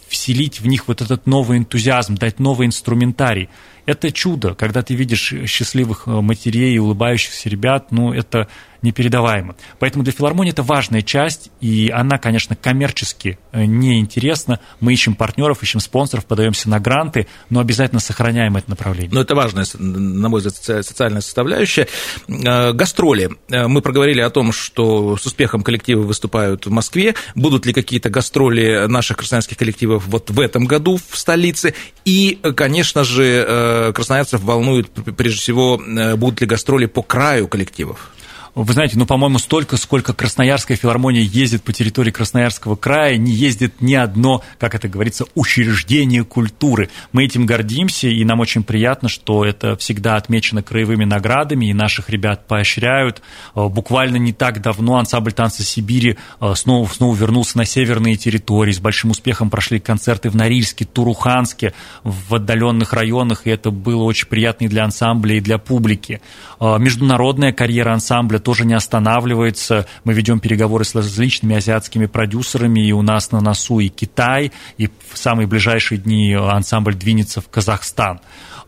вселить 0.09 0.61
в 0.61 0.67
них 0.67 0.89
вот 0.89 1.03
этот 1.03 1.27
новый 1.27 1.59
энтузиазм, 1.59 2.15
дать 2.15 2.39
новый 2.39 2.67
инструментарий. 2.67 3.49
Это 3.87 4.11
чудо, 4.11 4.55
когда 4.55 4.83
ты 4.83 4.95
видишь 4.95 5.33
счастливых 5.47 6.05
э, 6.07 6.11
матерей 6.11 6.75
и 6.75 6.79
улыбающихся 6.79 7.49
ребят, 7.49 7.93
ну, 7.93 8.13
это 8.13 8.49
непередаваемо. 8.87 9.57
Поэтому 9.79 10.05
для 10.05 10.13
филармонии 10.13 10.53
это 10.53 10.63
важная 10.63 11.03
часть, 11.03 11.51
и 11.61 11.91
она, 11.95 12.19
конечно, 12.19 12.57
коммерчески 12.57 13.39
э, 13.53 13.65
неинтересна. 13.65 14.61
Мы 14.81 14.93
ищем 14.93 15.15
партнеров, 15.15 15.63
ищем 15.63 15.81
спонсоров, 15.81 16.25
подаемся 16.25 16.71
на 16.71 16.81
гранты, 16.81 17.27
но 17.51 17.61
обязательно 17.61 18.01
сохраняем 18.01 18.57
это 18.57 18.71
направление. 18.71 19.13
Но 19.13 19.21
это 19.21 19.35
важная, 19.35 19.67
на 19.79 20.29
мой 20.29 20.41
взгляд, 20.41 20.85
социальная 20.85 21.21
составляющая. 21.21 21.89
Э, 22.29 22.73
гастроли. 22.73 23.31
Э, 23.51 23.67
мы 23.67 23.83
проговорили 23.83 24.21
о 24.21 24.31
том, 24.31 24.53
что 24.53 25.17
с 25.17 25.27
успехом 25.27 25.63
коллективы 25.63 26.05
выступают 26.05 26.67
в 26.67 26.71
Москве. 26.71 27.15
Будут 27.35 27.67
ли 27.67 27.73
какие-то 27.73 28.09
гастроли 28.09 28.87
наших 28.87 29.19
красноярских 29.19 29.59
коллективов 29.59 30.05
вот 30.07 30.31
в 30.31 30.41
этом 30.41 30.67
году 30.67 30.99
в 31.09 31.19
столице? 31.19 31.75
И, 32.05 32.39
конечно 32.55 33.05
же, 33.05 33.93
красноярцев 33.95 34.41
волнует, 34.43 34.91
прежде 35.17 35.41
всего, 35.41 35.81
будут 36.17 36.41
ли 36.41 36.47
гастроли 36.47 36.87
по 36.87 37.03
краю 37.03 37.49
коллективов? 37.49 38.13
Вы 38.57 38.73
знаете, 38.73 38.97
ну, 38.97 39.05
по-моему, 39.05 39.39
столько, 39.39 39.77
сколько 39.77 40.15
Красноярская 40.15 40.79
филармония 40.79 41.21
ездит 41.21 41.63
по 41.63 41.75
территории 41.75 42.11
Красноярского 42.11 42.75
края, 42.75 43.19
не 43.19 43.31
ездит 43.31 43.83
ни 43.83 43.93
одно, 43.93 44.43
как 44.59 44.75
это 44.75 44.89
говорится, 44.89 45.27
учреждение 45.35 46.25
культуры. 46.25 46.89
Мы 47.13 47.27
этим 47.27 47.45
гордимся, 47.45 48.09
и 48.09 48.25
нам 48.25 48.41
очень 48.41 48.65
приятно, 48.65 49.11
что 49.11 49.45
это 49.45 49.77
всегда 49.77 50.17
отмечено 50.17 50.63
краевыми 50.63 51.05
наградами, 51.05 51.67
и 51.67 51.75
наших 51.75 52.09
ребят 52.09 52.47
поощряют. 52.47 53.21
Э, 53.55 53.69
буквально 53.69 54.17
не 54.17 54.33
так 54.33 54.63
давно 54.63 54.97
ансамбль 54.97 55.35
танца 55.35 55.63
Сибири 55.63 56.17
э, 56.41 56.55
снова, 56.55 56.89
снова 56.89 57.15
вернулся 57.15 57.59
на 57.59 57.67
северные 57.67 58.17
территории, 58.17 58.73
с 58.73 58.81
большим 58.81 59.11
успехом 59.11 59.51
прошли 59.51 59.81
концерты 59.81 60.31
в 60.31 60.35
Норильске, 60.35 60.87
Туруханске, 60.87 61.75
в 62.05 62.35
отдаленных 62.35 62.95
районах, 62.95 63.43
и 63.47 63.51
это 63.51 63.71
было 63.71 64.05
очень 64.05 64.29
приятно 64.29 64.65
и 64.65 64.69
для 64.69 64.85
ансамбля, 64.85 65.37
и 65.37 65.41
для 65.41 65.59
публики. 65.59 66.23
Э, 66.59 66.79
международная 66.79 67.53
карьера 67.53 67.93
ансамбля 67.93 68.46
тоже 68.47 68.65
не 68.65 68.75
останавливается. 68.75 69.89
Мы 70.05 70.15
ведем 70.15 70.39
переговоры 70.39 70.85
с 70.85 70.95
различными 70.95 71.57
азиатскими 71.57 72.07
продюсерами, 72.07 72.79
и 72.87 72.93
у 72.93 73.03
нас 73.03 73.33
на 73.33 73.41
носу 73.41 73.81
и 73.81 73.89
Китай, 73.89 74.53
и 74.79 74.87
в 74.87 75.19
самые 75.19 75.49
ближайшие 75.49 75.99
дни 75.99 76.33
ансамбль 76.33 76.95
двинется 76.95 77.41
в 77.41 77.49
Казахстан. 77.49 78.21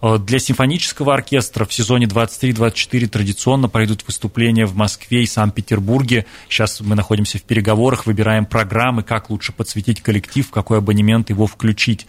Э, 0.03 0.19
для 0.19 0.41
симфонического 0.41 1.15
оркестра 1.15 1.65
в 1.65 1.73
сезоне 1.73 2.07
23-24 2.07 3.07
традиционно 3.07 3.69
пройдут 3.69 4.05
выступления 4.05 4.67
в 4.67 4.75
Москве 4.75 5.23
и 5.23 5.27
Санкт-Петербурге. 5.27 6.27
Сейчас 6.49 6.81
мы 6.81 6.97
находимся 6.97 7.39
в 7.39 7.43
переговорах, 7.43 8.05
выбираем 8.07 8.47
программы, 8.47 9.05
как 9.05 9.31
лучше 9.31 9.53
подсветить 9.53 10.01
коллектив, 10.01 10.51
какой 10.51 10.79
абонемент 10.79 11.31
его 11.31 11.47
включить. 11.47 12.09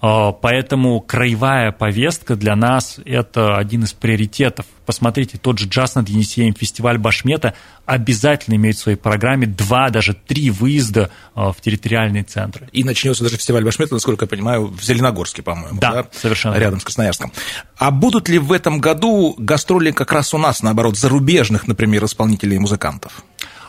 Э, 0.00 0.32
поэтому 0.40 1.00
краевая 1.00 1.72
повестка 1.72 2.36
для 2.36 2.54
нас– 2.54 3.00
это 3.04 3.56
один 3.56 3.82
из 3.82 3.92
приоритетов. 3.92 4.66
Посмотрите, 4.88 5.36
тот 5.36 5.58
же 5.58 5.68
«Джаз 5.68 5.96
над 5.96 6.08
Енисеем», 6.08 6.54
фестиваль 6.54 6.96
Башмета 6.96 7.52
обязательно 7.84 8.54
имеет 8.54 8.76
в 8.76 8.80
своей 8.80 8.96
программе 8.96 9.46
два, 9.46 9.90
даже 9.90 10.14
три 10.14 10.48
выезда 10.48 11.10
э, 11.36 11.40
в 11.54 11.60
территориальные 11.60 12.24
центры. 12.24 12.70
И 12.72 12.84
начнется 12.84 13.22
даже 13.22 13.36
фестиваль 13.36 13.62
Башмета, 13.66 13.92
насколько 13.92 14.24
я 14.24 14.28
понимаю, 14.30 14.68
в 14.68 14.82
Зеленогорске, 14.82 15.42
по-моему. 15.42 15.78
Да, 15.78 15.92
да? 15.92 16.08
совершенно. 16.10 16.54
Рядом 16.54 16.80
с 16.80 16.84
Красноярском. 16.84 17.34
А 17.76 17.90
будут 17.90 18.30
ли 18.30 18.38
в 18.38 18.50
этом 18.50 18.80
году 18.80 19.34
гастроли 19.36 19.90
как 19.90 20.10
раз 20.10 20.32
у 20.32 20.38
нас, 20.38 20.62
наоборот, 20.62 20.96
зарубежных, 20.96 21.68
например, 21.68 22.06
исполнителей 22.06 22.56
и 22.56 22.58
музыкантов? 22.58 23.22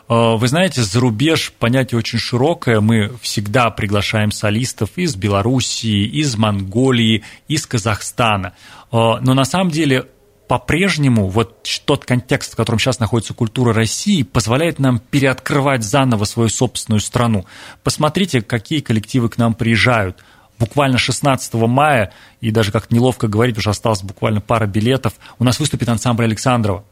Э, 0.08 0.38
вы 0.38 0.47
знаете, 0.47 0.84
за 0.84 1.01
рубеж 1.01 1.51
понятие 1.60 1.97
очень 1.97 2.19
широкое. 2.19 2.79
Мы 2.79 3.12
всегда 3.21 3.71
приглашаем 3.71 4.32
солистов 4.32 4.91
из 4.95 5.17
Белоруссии, 5.17 6.05
из 6.05 6.38
Монголии, 6.38 7.25
из 7.49 7.65
Казахстана. 7.65 8.53
Э, 8.93 9.17
но 9.19 9.34
на 9.34 9.43
самом 9.43 9.69
деле 9.69 10.08
по-прежнему 10.49 11.27
вот 11.27 11.63
тот 11.85 12.05
контекст, 12.05 12.53
в 12.53 12.55
котором 12.55 12.79
сейчас 12.79 12.99
находится 12.99 13.35
культура 13.35 13.71
России, 13.71 14.23
позволяет 14.23 14.79
нам 14.79 14.97
переоткрывать 14.97 15.83
заново 15.83 16.25
свою 16.25 16.49
собственную 16.49 17.01
страну. 17.01 17.45
Посмотрите, 17.83 18.41
какие 18.41 18.79
коллективы 18.79 19.29
к 19.29 19.38
нам 19.38 19.53
приезжают. 19.53 20.23
Буквально 20.57 20.97
16 20.97 21.53
мая, 21.53 22.13
и 22.41 22.49
даже 22.49 22.71
как 22.71 22.89
неловко 22.89 23.27
говорить, 23.27 23.59
уже 23.59 23.69
осталось 23.69 24.01
буквально 24.01 24.41
пара 24.41 24.65
билетов, 24.65 25.13
у 25.38 25.43
нас 25.43 25.59
выступит 25.59 25.88
ансамбль 25.88 26.23
Александрова. 26.23 26.83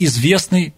Известный 0.00 0.74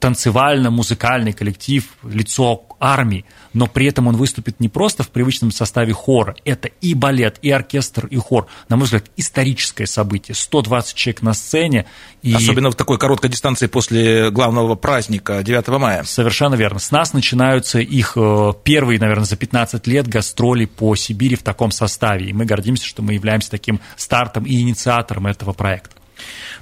танцевально-музыкальный 0.00 1.32
коллектив, 1.32 1.88
лицо 2.02 2.56
армии, 2.80 3.24
но 3.52 3.66
при 3.66 3.86
этом 3.86 4.06
он 4.06 4.16
выступит 4.16 4.60
не 4.60 4.68
просто 4.68 5.02
в 5.02 5.10
привычном 5.10 5.50
составе 5.50 5.92
хора, 5.92 6.36
это 6.44 6.68
и 6.80 6.94
балет, 6.94 7.38
и 7.42 7.50
оркестр, 7.50 8.06
и 8.06 8.16
хор. 8.16 8.46
На 8.68 8.76
мой 8.76 8.84
взгляд, 8.84 9.04
историческое 9.16 9.86
событие. 9.86 10.34
120 10.34 10.94
человек 10.94 11.22
на 11.22 11.34
сцене. 11.34 11.86
И... 12.22 12.32
Особенно 12.32 12.70
в 12.70 12.74
такой 12.74 12.98
короткой 12.98 13.30
дистанции 13.30 13.66
после 13.66 14.30
главного 14.30 14.74
праздника 14.74 15.42
9 15.42 15.68
мая. 15.68 16.04
Совершенно 16.04 16.54
верно. 16.54 16.78
С 16.78 16.90
нас 16.90 17.12
начинаются 17.12 17.78
их 17.78 18.12
э, 18.16 18.52
первые, 18.64 18.98
наверное, 18.98 19.24
за 19.24 19.36
15 19.36 19.86
лет 19.86 20.08
гастроли 20.08 20.64
по 20.64 20.94
Сибири 20.96 21.36
в 21.36 21.42
таком 21.42 21.70
составе. 21.70 22.26
И 22.26 22.32
мы 22.32 22.44
гордимся, 22.44 22.86
что 22.86 23.02
мы 23.02 23.14
являемся 23.14 23.50
таким 23.50 23.80
стартом 23.96 24.44
и 24.44 24.60
инициатором 24.60 25.26
этого 25.26 25.52
проекта. 25.52 25.97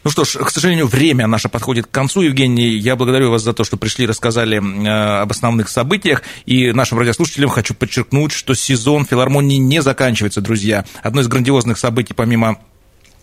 Ну 0.05 0.11
что 0.11 0.25
ж, 0.25 0.37
к 0.37 0.51
сожалению, 0.51 0.87
время 0.87 1.27
наше 1.27 1.49
подходит 1.49 1.87
к 1.87 1.91
концу. 1.91 2.23
Евгений, 2.23 2.77
я 2.77 2.97
благодарю 2.97 3.31
вас 3.31 3.43
за 3.43 3.53
то, 3.53 3.65
что 3.65 3.77
пришли, 3.77 4.07
рассказали 4.07 4.59
э, 4.59 5.21
об 5.23 5.31
основных 5.31 5.69
событиях. 5.69 6.23
И 6.45 6.73
нашим 6.73 6.99
радиослушателям 6.99 7.51
хочу 7.51 7.75
подчеркнуть, 7.75 8.33
что 8.33 8.55
сезон 8.55 9.05
филармонии 9.05 9.57
не 9.57 9.83
заканчивается, 9.83 10.41
друзья. 10.41 10.85
Одно 11.03 11.23
из 11.23 11.29
грандиозных 11.29 11.79
событий, 11.79 12.15
помимо 12.15 12.59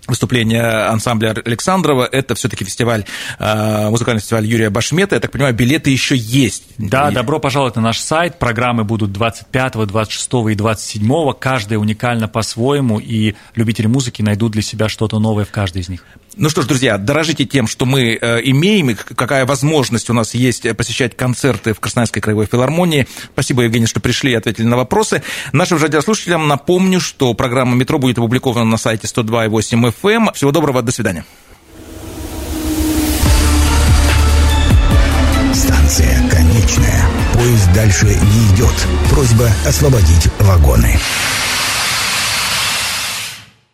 выступление 0.07 0.61
ансамбля 0.87 1.33
Александрова. 1.45 2.07
Это 2.11 2.35
все-таки 2.35 2.65
фестиваль, 2.65 3.05
э, 3.39 3.89
музыкальный 3.89 4.21
фестиваль 4.21 4.45
Юрия 4.45 4.69
Башмета. 4.69 5.15
Я 5.15 5.21
так 5.21 5.31
понимаю, 5.31 5.53
билеты 5.55 5.89
еще 5.89 6.15
есть. 6.15 6.65
Да, 6.77 7.09
и... 7.09 7.13
добро 7.13 7.39
пожаловать 7.39 7.75
на 7.75 7.81
наш 7.81 7.99
сайт. 7.99 8.39
Программы 8.39 8.83
будут 8.83 9.11
25, 9.11 9.87
26 9.87 10.29
и 10.51 10.55
27. 10.55 11.33
Каждая 11.39 11.79
уникальна 11.79 12.27
по-своему, 12.27 12.99
и 12.99 13.35
любители 13.55 13.87
музыки 13.87 14.21
найдут 14.21 14.51
для 14.51 14.61
себя 14.61 14.89
что-то 14.89 15.19
новое 15.19 15.45
в 15.45 15.51
каждой 15.51 15.81
из 15.81 15.89
них. 15.89 16.03
Ну 16.35 16.49
что 16.49 16.63
ж, 16.63 16.65
друзья, 16.65 16.97
дорожите 16.97 17.45
тем, 17.45 17.67
что 17.67 17.85
мы 17.85 18.17
э, 18.19 18.41
имеем, 18.45 18.89
и 18.89 18.95
какая 18.95 19.45
возможность 19.45 20.09
у 20.09 20.13
нас 20.13 20.33
есть 20.33 20.65
посещать 20.75 21.15
концерты 21.15 21.73
в 21.73 21.79
Красноярской 21.79 22.21
краевой 22.21 22.47
филармонии. 22.47 23.07
Спасибо, 23.33 23.63
Евгений, 23.63 23.85
что 23.85 23.99
пришли 23.99 24.31
и 24.31 24.35
ответили 24.35 24.65
на 24.65 24.75
вопросы. 24.75 25.21
Нашим 25.51 25.77
радиослушателям 25.77 26.47
напомню, 26.47 26.99
что 26.99 27.33
программа 27.35 27.75
«Метро» 27.75 27.99
будет 27.99 28.17
опубликована 28.17 28.65
на 28.65 28.77
сайте 28.77 29.07
102.8 29.07 29.93
FM. 30.01 30.13
Эм. 30.13 30.33
Всего 30.33 30.51
доброго, 30.51 30.81
до 30.81 30.91
свидания. 30.91 31.23
Станция 35.53 36.29
конечная. 36.29 37.05
Поезд 37.33 37.73
дальше 37.73 38.05
не 38.05 38.55
идет. 38.55 38.73
Просьба 39.11 39.49
освободить 39.67 40.27
вагоны. 40.39 40.97